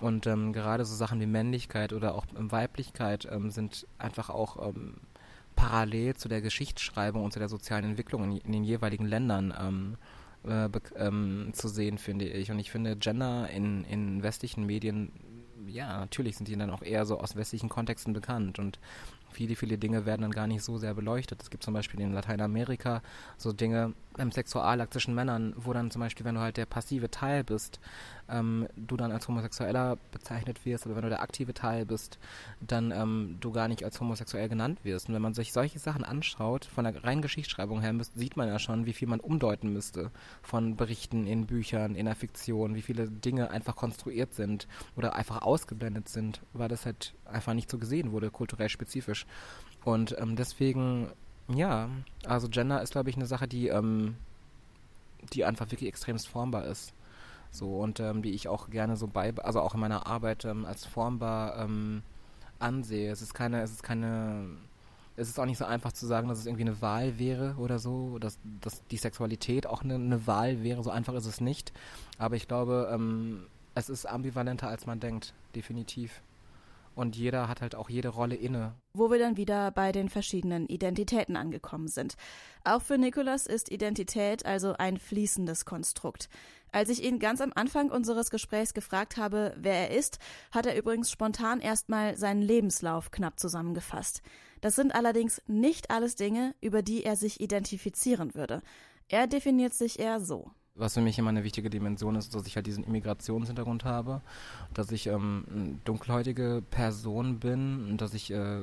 Und 0.00 0.26
ähm, 0.26 0.52
gerade 0.52 0.84
so 0.84 0.94
Sachen 0.94 1.20
wie 1.20 1.26
Männlichkeit 1.26 1.92
oder 1.92 2.14
auch 2.14 2.26
Weiblichkeit 2.34 3.26
ähm, 3.30 3.50
sind 3.50 3.86
einfach 3.98 4.30
auch 4.30 4.68
ähm, 4.68 4.96
parallel 5.62 6.16
zu 6.16 6.28
der 6.28 6.40
Geschichtsschreibung 6.40 7.24
und 7.24 7.32
zu 7.32 7.38
der 7.38 7.48
sozialen 7.48 7.84
Entwicklung 7.84 8.24
in, 8.24 8.36
in 8.38 8.52
den 8.52 8.64
jeweiligen 8.64 9.06
Ländern 9.06 9.54
ähm, 9.58 9.96
äh, 10.44 10.68
ähm, 10.96 11.50
zu 11.52 11.68
sehen, 11.68 11.98
finde 11.98 12.24
ich. 12.26 12.50
Und 12.50 12.58
ich 12.58 12.70
finde, 12.70 12.96
Gender 12.96 13.48
in, 13.48 13.84
in 13.84 14.22
westlichen 14.22 14.66
Medien 14.66 15.12
ja, 15.68 16.00
natürlich 16.00 16.36
sind 16.36 16.48
die 16.48 16.56
dann 16.56 16.70
auch 16.70 16.82
eher 16.82 17.06
so 17.06 17.18
aus 17.18 17.36
westlichen 17.36 17.68
Kontexten 17.68 18.12
bekannt 18.12 18.58
und 18.58 18.80
viele, 19.32 19.56
viele 19.56 19.78
Dinge 19.78 20.06
werden 20.06 20.22
dann 20.22 20.30
gar 20.30 20.46
nicht 20.46 20.62
so 20.62 20.78
sehr 20.78 20.94
beleuchtet. 20.94 21.42
Es 21.42 21.50
gibt 21.50 21.64
zum 21.64 21.74
Beispiel 21.74 22.00
in 22.00 22.12
Lateinamerika 22.12 23.02
so 23.36 23.52
Dinge 23.52 23.94
im 24.18 24.30
Sexualakt 24.30 24.92
zwischen 24.92 25.14
Männern, 25.14 25.54
wo 25.56 25.72
dann 25.72 25.90
zum 25.90 26.00
Beispiel, 26.00 26.24
wenn 26.26 26.34
du 26.34 26.40
halt 26.40 26.56
der 26.56 26.66
passive 26.66 27.10
Teil 27.10 27.44
bist, 27.44 27.80
ähm, 28.28 28.68
du 28.76 28.96
dann 28.96 29.12
als 29.12 29.28
Homosexueller 29.28 29.98
bezeichnet 30.10 30.64
wirst, 30.64 30.86
aber 30.86 30.96
wenn 30.96 31.02
du 31.02 31.08
der 31.08 31.22
aktive 31.22 31.54
Teil 31.54 31.84
bist, 31.86 32.18
dann 32.60 32.90
ähm, 32.90 33.36
du 33.40 33.52
gar 33.52 33.68
nicht 33.68 33.84
als 33.84 34.00
homosexuell 34.00 34.48
genannt 34.48 34.80
wirst. 34.84 35.08
Und 35.08 35.14
wenn 35.14 35.22
man 35.22 35.34
sich 35.34 35.52
solche 35.52 35.78
Sachen 35.78 36.04
anschaut, 36.04 36.64
von 36.64 36.84
der 36.84 37.02
reinen 37.04 37.22
Geschichtsschreibung 37.22 37.80
her, 37.80 37.94
sieht 38.14 38.36
man 38.36 38.48
ja 38.48 38.58
schon, 38.58 38.86
wie 38.86 38.92
viel 38.92 39.08
man 39.08 39.20
umdeuten 39.20 39.72
müsste 39.72 40.10
von 40.42 40.76
Berichten 40.76 41.26
in 41.26 41.46
Büchern, 41.46 41.94
in 41.94 42.06
der 42.06 42.16
Fiktion, 42.16 42.74
wie 42.74 42.82
viele 42.82 43.08
Dinge 43.08 43.50
einfach 43.50 43.76
konstruiert 43.76 44.34
sind 44.34 44.66
oder 44.96 45.14
einfach 45.14 45.42
ausgeblendet 45.42 46.08
sind, 46.08 46.40
weil 46.52 46.68
das 46.68 46.86
halt 46.86 47.14
einfach 47.24 47.54
nicht 47.54 47.70
so 47.70 47.78
gesehen 47.78 48.12
wurde, 48.12 48.30
kulturell 48.30 48.68
spezifisch. 48.68 49.21
Und 49.84 50.16
ähm, 50.18 50.36
deswegen, 50.36 51.08
ja, 51.48 51.88
also 52.24 52.48
Gender 52.48 52.82
ist, 52.82 52.92
glaube 52.92 53.10
ich, 53.10 53.16
eine 53.16 53.26
Sache, 53.26 53.48
die, 53.48 53.68
ähm, 53.68 54.16
die 55.32 55.44
einfach 55.44 55.70
wirklich 55.70 55.88
extremst 55.88 56.28
formbar 56.28 56.66
ist. 56.66 56.92
So, 57.50 57.78
und 57.80 58.00
ähm, 58.00 58.22
die 58.22 58.30
ich 58.30 58.48
auch 58.48 58.70
gerne 58.70 58.96
so 58.96 59.06
bei, 59.06 59.34
also 59.36 59.60
auch 59.60 59.74
in 59.74 59.80
meiner 59.80 60.06
Arbeit 60.06 60.44
ähm, 60.46 60.64
als 60.64 60.86
formbar 60.86 61.58
ähm, 61.58 62.02
ansehe. 62.58 63.10
Es 63.10 63.20
ist 63.20 63.34
keine, 63.34 63.60
es 63.60 63.72
ist 63.72 63.82
keine, 63.82 64.46
es 65.16 65.28
ist 65.28 65.38
auch 65.38 65.44
nicht 65.44 65.58
so 65.58 65.66
einfach 65.66 65.92
zu 65.92 66.06
sagen, 66.06 66.28
dass 66.28 66.38
es 66.38 66.46
irgendwie 66.46 66.62
eine 66.62 66.80
Wahl 66.80 67.18
wäre 67.18 67.56
oder 67.58 67.78
so, 67.78 68.18
dass, 68.18 68.38
dass 68.62 68.86
die 68.86 68.96
Sexualität 68.96 69.66
auch 69.66 69.82
eine, 69.82 69.96
eine 69.96 70.26
Wahl 70.26 70.62
wäre. 70.62 70.82
So 70.82 70.90
einfach 70.90 71.12
ist 71.12 71.26
es 71.26 71.42
nicht. 71.42 71.74
Aber 72.16 72.36
ich 72.36 72.48
glaube, 72.48 72.90
ähm, 72.90 73.44
es 73.74 73.90
ist 73.90 74.06
ambivalenter, 74.06 74.68
als 74.68 74.86
man 74.86 75.00
denkt, 75.00 75.34
definitiv. 75.54 76.22
Und 76.94 77.16
jeder 77.16 77.48
hat 77.48 77.62
halt 77.62 77.74
auch 77.74 77.88
jede 77.88 78.08
Rolle 78.08 78.34
inne. 78.34 78.74
Wo 78.92 79.10
wir 79.10 79.18
dann 79.18 79.36
wieder 79.36 79.70
bei 79.70 79.92
den 79.92 80.08
verschiedenen 80.08 80.66
Identitäten 80.66 81.36
angekommen 81.36 81.88
sind. 81.88 82.16
Auch 82.64 82.82
für 82.82 82.98
Nikolas 82.98 83.46
ist 83.46 83.70
Identität 83.70 84.44
also 84.44 84.74
ein 84.78 84.98
fließendes 84.98 85.64
Konstrukt. 85.64 86.28
Als 86.70 86.88
ich 86.88 87.02
ihn 87.02 87.18
ganz 87.18 87.40
am 87.40 87.52
Anfang 87.54 87.90
unseres 87.90 88.30
Gesprächs 88.30 88.72
gefragt 88.72 89.18
habe, 89.18 89.54
wer 89.58 89.90
er 89.90 89.96
ist, 89.96 90.18
hat 90.50 90.66
er 90.66 90.76
übrigens 90.76 91.10
spontan 91.10 91.60
erstmal 91.60 92.16
seinen 92.16 92.42
Lebenslauf 92.42 93.10
knapp 93.10 93.38
zusammengefasst. 93.38 94.22
Das 94.62 94.74
sind 94.74 94.94
allerdings 94.94 95.42
nicht 95.46 95.90
alles 95.90 96.14
Dinge, 96.16 96.54
über 96.60 96.82
die 96.82 97.04
er 97.04 97.16
sich 97.16 97.40
identifizieren 97.40 98.34
würde. 98.34 98.62
Er 99.08 99.26
definiert 99.26 99.74
sich 99.74 99.98
eher 99.98 100.20
so. 100.20 100.50
Was 100.74 100.94
für 100.94 101.02
mich 101.02 101.18
immer 101.18 101.30
eine 101.30 101.44
wichtige 101.44 101.68
Dimension 101.68 102.16
ist, 102.16 102.34
dass 102.34 102.46
ich 102.46 102.56
halt 102.56 102.66
diesen 102.66 102.84
Immigrationshintergrund 102.84 103.84
habe, 103.84 104.22
dass 104.72 104.90
ich 104.90 105.06
ähm, 105.06 105.44
eine 105.50 105.78
dunkelhäutige 105.84 106.62
Person 106.70 107.40
bin 107.40 107.90
und 107.90 108.00
dass 108.00 108.14
ich 108.14 108.30
äh, 108.30 108.60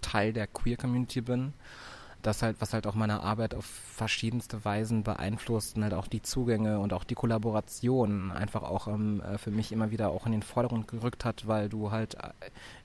Teil 0.00 0.32
der 0.32 0.48
Queer 0.48 0.76
Community 0.76 1.20
bin 1.20 1.52
das 2.22 2.42
halt, 2.42 2.56
was 2.60 2.72
halt 2.72 2.86
auch 2.86 2.94
meine 2.94 3.20
Arbeit 3.20 3.54
auf 3.54 3.64
verschiedenste 3.64 4.64
Weisen 4.64 5.02
beeinflusst 5.02 5.76
und 5.76 5.82
halt 5.82 5.94
auch 5.94 6.06
die 6.06 6.22
Zugänge 6.22 6.78
und 6.78 6.92
auch 6.92 7.04
die 7.04 7.14
Kollaboration 7.14 8.30
einfach 8.30 8.62
auch 8.62 8.88
ähm, 8.88 9.20
äh, 9.20 9.38
für 9.38 9.50
mich 9.50 9.72
immer 9.72 9.90
wieder 9.90 10.10
auch 10.10 10.26
in 10.26 10.32
den 10.32 10.42
Vordergrund 10.42 10.88
gerückt 10.88 11.24
hat, 11.24 11.46
weil 11.48 11.68
du 11.68 11.90
halt 11.90 12.14
äh, 12.14 12.30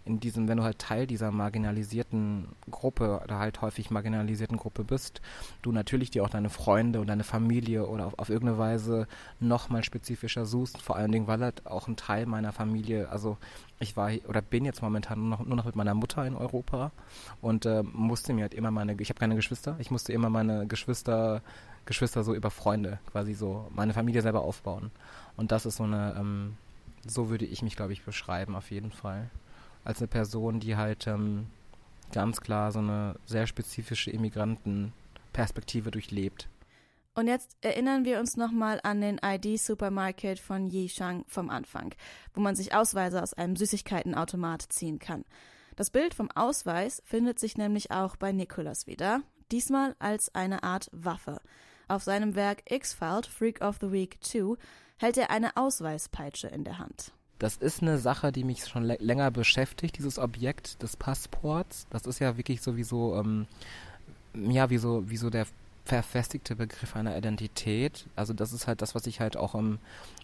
in 0.08 0.20
diesem, 0.20 0.48
wenn 0.48 0.58
du 0.58 0.64
halt 0.64 0.80
Teil 0.80 1.06
dieser 1.08 1.32
marginalisierten 1.32 2.48
Gruppe 2.72 3.22
oder 3.24 3.40
halt 3.40 3.62
häufig 3.62 3.92
marginalisierten 3.92 4.58
Gruppe 4.58 4.84
bist, 4.84 5.22
du 5.62 5.72
natürlich 5.72 6.10
dir 6.10 6.24
auch 6.24 6.30
deine 6.30 6.50
Freunde 6.50 7.00
und 7.00 7.08
deine 7.08 7.24
Familie 7.24 7.88
oder 7.88 8.08
auf, 8.08 8.18
auf 8.18 8.30
irgendeine 8.30 8.58
Weise 8.58 9.08
nochmal 9.40 9.84
spezifischer 9.84 10.46
suchst, 10.46 10.82
vor 10.82 10.96
allen 10.96 11.12
Dingen, 11.12 11.28
weil 11.28 11.42
halt 11.42 11.68
auch 11.68 11.88
ein 11.88 11.98
Teil 11.98 12.26
meiner 12.26 12.52
Familie, 12.52 13.10
also 13.10 13.38
ich 13.80 13.96
war 13.96 14.12
oder 14.28 14.42
bin 14.42 14.66
jetzt 14.66 14.82
momentan 14.82 15.20
nur 15.20 15.30
noch, 15.30 15.46
nur 15.46 15.58
noch 15.58 15.66
mit 15.66 15.76
meiner 15.76 15.94
Mutter 15.94 16.26
in 16.26 16.36
Europa 16.36 16.92
und 17.42 17.66
äh, 17.66 17.84
musste 17.84 18.34
mir 18.34 18.44
halt 18.44 18.54
immer 18.54 18.72
meine, 18.72 19.00
ich 19.00 19.10
habe 19.10 19.20
keine 19.20 19.36
Geschwister, 19.36 19.76
ich 19.80 19.92
musste 19.92 20.14
immer 20.14 20.30
meine 20.30 20.68
Geschwister, 20.68 21.42
Geschwister 21.86 22.24
so 22.24 22.34
über 22.34 22.52
Freunde 22.52 23.00
quasi 23.12 23.34
so 23.34 23.70
meine 23.74 23.94
Familie 23.94 24.22
selber 24.22 24.42
aufbauen. 24.42 24.92
Und 25.36 25.52
das 25.52 25.66
ist 25.66 25.78
so 25.78 25.84
eine, 25.84 26.16
ähm, 26.18 26.58
so 27.08 27.30
würde 27.30 27.46
ich 27.46 27.62
mich, 27.62 27.76
glaube 27.76 27.94
ich, 27.94 28.04
beschreiben 28.04 28.56
auf 28.56 28.72
jeden 28.72 28.92
Fall. 28.92 29.30
Als 29.88 30.00
eine 30.00 30.10
Person, 30.10 30.60
die 30.60 30.76
halt 30.76 31.08
ähm, 31.08 31.48
ganz 32.12 32.42
klar 32.42 32.74
so 32.74 32.80
eine 32.80 33.16
sehr 33.26 33.48
spezifische 33.48 34.12
Immigrantenperspektive 34.12 35.92
durchlebt. 35.92 36.50
Und 37.16 37.28
jetzt 37.28 37.56
erinnern 37.62 38.04
wir 38.04 38.20
uns 38.20 38.36
nochmal 38.36 38.82
an 38.84 39.00
den 39.00 39.18
ID-Supermarket 39.24 40.40
von 40.40 40.70
Yishang 40.70 41.24
vom 41.30 41.50
Anfang, 41.50 41.96
wo 42.34 42.42
man 42.42 42.54
sich 42.54 42.76
Ausweise 42.76 43.24
aus 43.24 43.34
einem 43.34 43.56
Süßigkeitenautomat 43.56 44.62
ziehen 44.62 45.00
kann. 45.00 45.24
Das 45.78 45.90
Bild 45.90 46.14
vom 46.14 46.30
Ausweis 46.32 47.02
findet 47.06 47.40
sich 47.40 47.56
nämlich 47.56 47.90
auch 47.90 48.18
bei 48.18 48.34
Nicholas 48.34 48.88
wieder, 48.88 49.22
diesmal 49.54 49.96
als 50.00 50.36
eine 50.36 50.64
Art 50.64 50.90
Waffe. 50.92 51.40
Auf 51.88 52.04
seinem 52.04 52.36
Werk 52.36 52.70
X-Filed 52.70 53.26
Freak 53.26 53.62
of 53.62 53.78
the 53.80 53.94
Week 53.94 54.18
2 54.20 54.58
hält 54.98 55.16
er 55.16 55.30
eine 55.30 55.56
Ausweispeitsche 55.56 56.50
in 56.50 56.66
der 56.66 56.78
Hand. 56.78 57.14
Das 57.40 57.58
ist 57.58 57.82
eine 57.82 57.98
Sache, 57.98 58.32
die 58.32 58.44
mich 58.44 58.66
schon 58.66 58.84
länger 58.84 59.32
beschäftigt, 59.32 59.98
dieses 59.98 60.18
Objekt 60.18 60.82
des 60.82 60.98
Passports. 60.98 61.88
Das 61.90 62.06
ist 62.06 62.20
ja 62.20 62.38
wirklich 62.38 62.62
sowieso, 62.62 63.16
ähm, 63.16 63.48
ja, 64.34 64.70
wie 64.70 64.78
so, 64.78 65.10
wie 65.10 65.18
so 65.18 65.30
der 65.30 65.46
verfestigte 65.88 66.56
Begriff 66.56 66.96
einer 66.96 67.18
Identität. 67.18 68.06
Also 68.16 68.34
das 68.34 68.54
ist 68.54 68.68
halt 68.68 68.82
das, 68.82 68.94
was 68.94 69.06
sich 69.06 69.22
halt 69.22 69.38
auch 69.38 69.54
um 69.54 69.80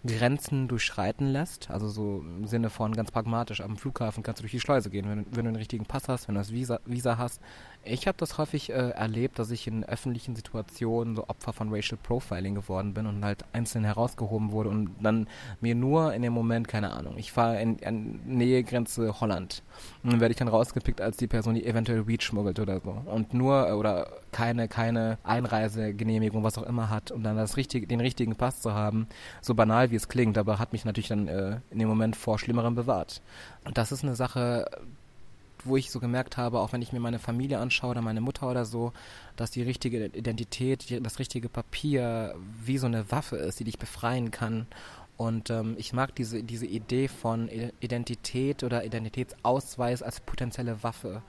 Grenzen 0.05 0.67
durchschreiten 0.67 1.27
lässt. 1.31 1.71
Also 1.71 1.87
so 1.87 2.19
im 2.19 2.45
Sinne 2.47 2.69
von 2.69 2.93
ganz 2.93 3.11
pragmatisch, 3.11 3.61
am 3.61 3.77
Flughafen 3.77 4.23
kannst 4.23 4.39
du 4.39 4.43
durch 4.43 4.51
die 4.51 4.59
Schleuse 4.59 4.89
gehen, 4.89 5.07
wenn, 5.07 5.25
wenn 5.31 5.45
du 5.45 5.51
den 5.51 5.55
richtigen 5.55 5.85
Pass 5.85 6.09
hast, 6.09 6.27
wenn 6.27 6.35
du 6.35 6.41
das 6.41 6.51
Visa, 6.51 6.79
Visa 6.85 7.17
hast. 7.17 7.41
Ich 7.85 8.07
habe 8.07 8.17
das 8.17 8.37
häufig 8.37 8.69
äh, 8.69 8.91
erlebt, 8.91 9.39
dass 9.39 9.51
ich 9.51 9.67
in 9.67 9.83
öffentlichen 9.83 10.37
Situationen 10.37 11.17
so 11.17 11.27
Opfer 11.27 11.51
von 11.51 11.73
Racial 11.73 11.99
Profiling 12.01 12.55
geworden 12.55 12.93
bin 12.93 13.05
und 13.05 13.25
halt 13.25 13.43
einzeln 13.51 13.83
herausgehoben 13.83 14.51
wurde 14.51 14.69
und 14.69 14.91
dann 15.01 15.27
mir 15.59 15.75
nur 15.75 16.13
in 16.13 16.21
dem 16.21 16.31
Moment, 16.31 16.69
keine 16.69 16.93
Ahnung, 16.93 17.17
ich 17.17 17.33
fahre 17.33 17.61
in, 17.61 17.77
in 17.79 18.21
Nähegrenze 18.25 19.19
Holland 19.19 19.63
und 20.01 20.13
dann 20.13 20.21
werde 20.21 20.31
ich 20.31 20.37
dann 20.37 20.47
rausgepickt 20.47 21.01
als 21.01 21.17
die 21.17 21.27
Person, 21.27 21.55
die 21.55 21.65
eventuell 21.65 22.07
Weed 22.07 22.23
schmuggelt 22.23 22.57
oder 22.59 22.79
so 22.79 22.91
und 23.05 23.33
nur 23.33 23.67
äh, 23.67 23.73
oder 23.73 24.07
keine 24.31 24.69
keine 24.69 25.17
Einreisegenehmigung, 25.23 26.41
was 26.41 26.57
auch 26.57 26.63
immer 26.63 26.89
hat, 26.89 27.11
um 27.11 27.21
dann 27.21 27.35
das 27.35 27.57
richtige, 27.57 27.85
den 27.85 27.99
richtigen 27.99 28.37
Pass 28.37 28.61
zu 28.61 28.73
haben, 28.73 29.07
so 29.41 29.55
banal 29.55 29.91
wie 29.91 29.95
es 29.95 30.07
klingt, 30.07 30.37
aber 30.37 30.57
hat 30.57 30.71
mich 30.71 30.85
natürlich 30.85 31.09
dann 31.09 31.27
äh, 31.27 31.59
in 31.69 31.79
dem 31.79 31.89
Moment 31.89 32.15
vor 32.15 32.39
Schlimmerem 32.39 32.75
bewahrt. 32.75 33.21
Und 33.65 33.77
das 33.77 33.91
ist 33.91 34.03
eine 34.03 34.15
Sache, 34.15 34.69
wo 35.63 35.77
ich 35.77 35.91
so 35.91 35.99
gemerkt 35.99 36.37
habe, 36.37 36.59
auch 36.59 36.73
wenn 36.73 36.81
ich 36.81 36.93
mir 36.93 36.99
meine 36.99 37.19
Familie 37.19 37.59
anschaue 37.59 37.91
oder 37.91 38.01
meine 38.01 38.21
Mutter 38.21 38.49
oder 38.49 38.65
so, 38.65 38.93
dass 39.35 39.51
die 39.51 39.61
richtige 39.61 40.05
Identität, 40.05 40.99
das 41.03 41.19
richtige 41.19 41.49
Papier 41.49 42.35
wie 42.63 42.77
so 42.77 42.87
eine 42.87 43.11
Waffe 43.11 43.37
ist, 43.37 43.59
die 43.59 43.63
dich 43.63 43.79
befreien 43.79 44.31
kann. 44.31 44.67
Und 45.15 45.49
ähm, 45.49 45.75
ich 45.77 45.93
mag 45.93 46.15
diese, 46.15 46.43
diese 46.43 46.65
Idee 46.65 47.07
von 47.07 47.49
Identität 47.79 48.63
oder 48.63 48.83
Identitätsausweis 48.83 50.01
als 50.01 50.19
potenzielle 50.19 50.83
Waffe 50.83 51.21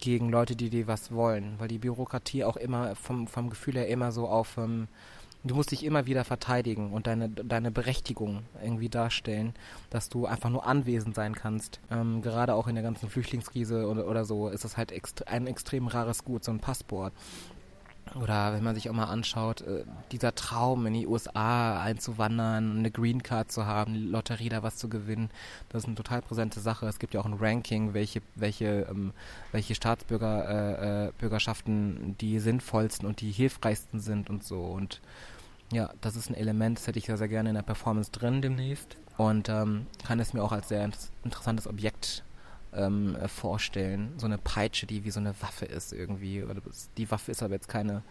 gegen 0.00 0.30
Leute, 0.30 0.56
die 0.56 0.70
dir 0.70 0.86
was 0.86 1.12
wollen, 1.12 1.54
weil 1.58 1.68
die 1.68 1.78
Bürokratie 1.78 2.44
auch 2.44 2.56
immer 2.56 2.96
vom, 2.96 3.28
vom 3.28 3.50
Gefühl 3.50 3.74
her 3.74 3.88
immer 3.88 4.12
so 4.12 4.28
auf 4.28 4.56
ähm, 4.58 4.88
du 5.44 5.54
musst 5.54 5.70
dich 5.70 5.84
immer 5.84 6.06
wieder 6.06 6.24
verteidigen 6.24 6.92
und 6.92 7.06
deine, 7.06 7.28
deine 7.28 7.70
Berechtigung 7.70 8.42
irgendwie 8.62 8.88
darstellen, 8.88 9.54
dass 9.88 10.08
du 10.08 10.26
einfach 10.26 10.50
nur 10.50 10.66
anwesend 10.66 11.14
sein 11.14 11.34
kannst. 11.34 11.80
Ähm, 11.90 12.22
gerade 12.22 12.54
auch 12.54 12.68
in 12.68 12.74
der 12.74 12.84
ganzen 12.84 13.08
Flüchtlingskrise 13.08 13.88
oder, 13.88 14.06
oder 14.06 14.24
so 14.24 14.48
ist 14.48 14.64
das 14.64 14.76
halt 14.76 14.92
ext 14.92 15.28
ein 15.28 15.46
extrem 15.46 15.86
rares 15.86 16.24
Gut, 16.24 16.44
so 16.44 16.52
ein 16.52 16.60
Passport. 16.60 17.12
Oder 18.20 18.52
wenn 18.52 18.64
man 18.64 18.74
sich 18.74 18.90
auch 18.90 18.94
mal 18.94 19.04
anschaut, 19.04 19.60
äh, 19.60 19.84
dieser 20.10 20.34
Traum 20.34 20.86
in 20.86 20.94
die 20.94 21.06
USA 21.06 21.80
einzuwandern, 21.80 22.78
eine 22.78 22.90
Green 22.90 23.22
Card 23.22 23.52
zu 23.52 23.66
haben, 23.66 23.94
Lotterie 23.94 24.48
da 24.48 24.64
was 24.64 24.76
zu 24.76 24.88
gewinnen, 24.88 25.30
das 25.68 25.82
ist 25.82 25.86
eine 25.86 25.94
total 25.94 26.20
präsente 26.20 26.58
Sache. 26.60 26.86
Es 26.86 26.98
gibt 26.98 27.14
ja 27.14 27.20
auch 27.20 27.26
ein 27.26 27.38
Ranking, 27.38 27.94
welche, 27.94 28.22
welche, 28.34 28.88
ähm, 28.90 29.12
welche 29.52 29.76
Staatsbürgerschaften 29.76 31.96
äh, 31.96 32.10
äh, 32.10 32.14
die 32.20 32.40
sinnvollsten 32.40 33.06
und 33.06 33.20
die 33.20 33.30
hilfreichsten 33.30 34.00
sind 34.00 34.28
und 34.28 34.42
so. 34.42 34.60
Und 34.60 35.00
ja, 35.72 35.90
das 36.00 36.16
ist 36.16 36.30
ein 36.30 36.34
Element, 36.34 36.78
das 36.78 36.88
hätte 36.88 36.98
ich 36.98 37.06
sehr, 37.06 37.18
sehr 37.18 37.28
gerne 37.28 37.50
in 37.50 37.54
der 37.54 37.62
Performance 37.62 38.10
drin 38.10 38.42
demnächst. 38.42 38.96
Und 39.16 39.48
ähm, 39.48 39.86
kann 40.04 40.18
es 40.18 40.32
mir 40.32 40.42
auch 40.42 40.52
als 40.52 40.68
sehr 40.68 40.90
interessantes 41.22 41.68
Objekt 41.68 42.24
ähm, 42.74 43.16
äh, 43.16 43.28
vorstellen. 43.28 44.12
So 44.16 44.26
eine 44.26 44.38
Peitsche, 44.38 44.86
die 44.86 45.04
wie 45.04 45.10
so 45.10 45.20
eine 45.20 45.34
Waffe 45.40 45.64
ist 45.66 45.92
irgendwie. 45.92 46.44
Die 46.96 47.10
Waffe 47.10 47.30
ist 47.30 47.42
aber 47.42 47.54
jetzt 47.54 47.68
keine, 47.68 48.02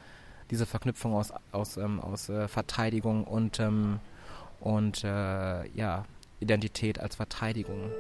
diese 0.52 0.66
Verknüpfung 0.66 1.14
aus, 1.14 1.32
aus, 1.52 1.78
ähm, 1.78 2.00
aus 2.00 2.30
äh, 2.30 2.48
Verteidigung 2.48 3.24
und, 3.24 3.60
ähm, 3.60 4.00
und 4.60 5.04
äh, 5.04 5.68
ja, 5.70 6.06
Identität 6.40 7.00
als 7.00 7.16
Verteidigung. 7.16 7.92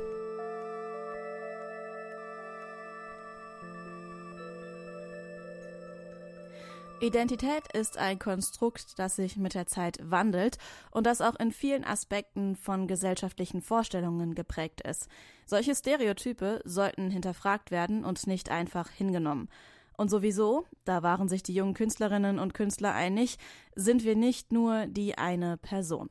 Identität 7.01 7.63
ist 7.73 7.97
ein 7.97 8.19
Konstrukt, 8.19 8.99
das 8.99 9.15
sich 9.15 9.37
mit 9.37 9.53
der 9.53 9.67
Zeit 9.67 9.99
wandelt 10.03 10.57
und 10.91 11.05
das 11.05 11.21
auch 11.21 11.35
in 11.39 11.53
vielen 11.53 11.85
Aspekten 11.85 12.57
von 12.57 12.87
gesellschaftlichen 12.87 13.61
Vorstellungen 13.61 14.35
geprägt 14.35 14.81
ist. 14.81 15.07
Solche 15.45 15.75
Stereotype 15.75 16.61
sollten 16.65 17.09
hinterfragt 17.09 17.71
werden 17.71 18.03
und 18.03 18.27
nicht 18.27 18.51
einfach 18.51 18.89
hingenommen. 18.89 19.47
Und 19.95 20.09
sowieso, 20.09 20.65
da 20.83 21.01
waren 21.01 21.29
sich 21.29 21.41
die 21.41 21.53
jungen 21.53 21.73
Künstlerinnen 21.73 22.37
und 22.37 22.53
Künstler 22.53 22.93
einig, 22.93 23.37
sind 23.75 24.03
wir 24.03 24.17
nicht 24.17 24.51
nur 24.51 24.85
die 24.87 25.17
eine 25.17 25.55
Person. 25.55 26.09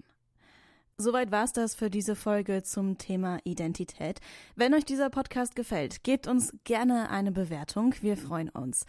Soweit 0.96 1.30
war's 1.30 1.52
das 1.52 1.74
für 1.74 1.90
diese 1.90 2.16
Folge 2.16 2.62
zum 2.62 2.96
Thema 2.96 3.38
Identität. 3.44 4.20
Wenn 4.56 4.74
euch 4.74 4.86
dieser 4.86 5.10
Podcast 5.10 5.54
gefällt, 5.54 6.02
gebt 6.02 6.26
uns 6.26 6.52
gerne 6.64 7.10
eine 7.10 7.30
Bewertung. 7.30 7.94
Wir 8.00 8.16
freuen 8.16 8.48
uns. 8.48 8.84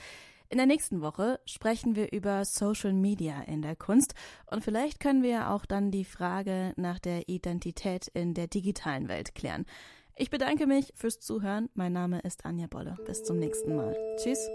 In 0.52 0.58
der 0.58 0.66
nächsten 0.66 1.02
Woche 1.02 1.40
sprechen 1.46 1.96
wir 1.96 2.12
über 2.12 2.44
Social 2.44 2.92
Media 2.92 3.40
in 3.42 3.62
der 3.62 3.76
Kunst 3.76 4.16
und 4.48 4.64
vielleicht 4.64 5.00
können 5.00 5.22
wir 5.22 5.52
auch 5.52 5.68
dann 5.68 5.92
die 5.92 6.06
Frage 6.06 6.74
nach 6.76 6.98
der 6.98 7.30
Identität 7.30 8.08
in 8.08 8.34
der 8.34 8.48
digitalen 8.48 9.08
Welt 9.10 9.36
klären. 9.36 9.68
Ich 10.16 10.32
bedanke 10.32 10.66
mich 10.66 10.92
fürs 10.96 11.20
Zuhören. 11.20 11.70
Mein 11.76 11.94
Name 11.94 12.22
ist 12.22 12.46
Anja 12.46 12.66
Bolle. 12.66 12.98
Bis 13.06 13.24
zum 13.24 13.38
nächsten 13.38 13.76
Mal. 13.76 13.96
Tschüss. 14.18 14.50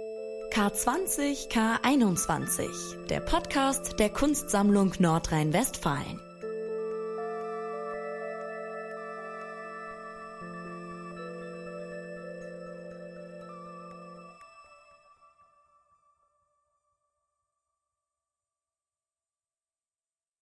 K20 0.50 1.48
K21, 1.50 3.06
der 3.06 3.20
Podcast 3.20 3.98
der 4.00 4.10
Kunstsammlung 4.10 4.92
Nordrhein-Westfalen. 4.98 6.20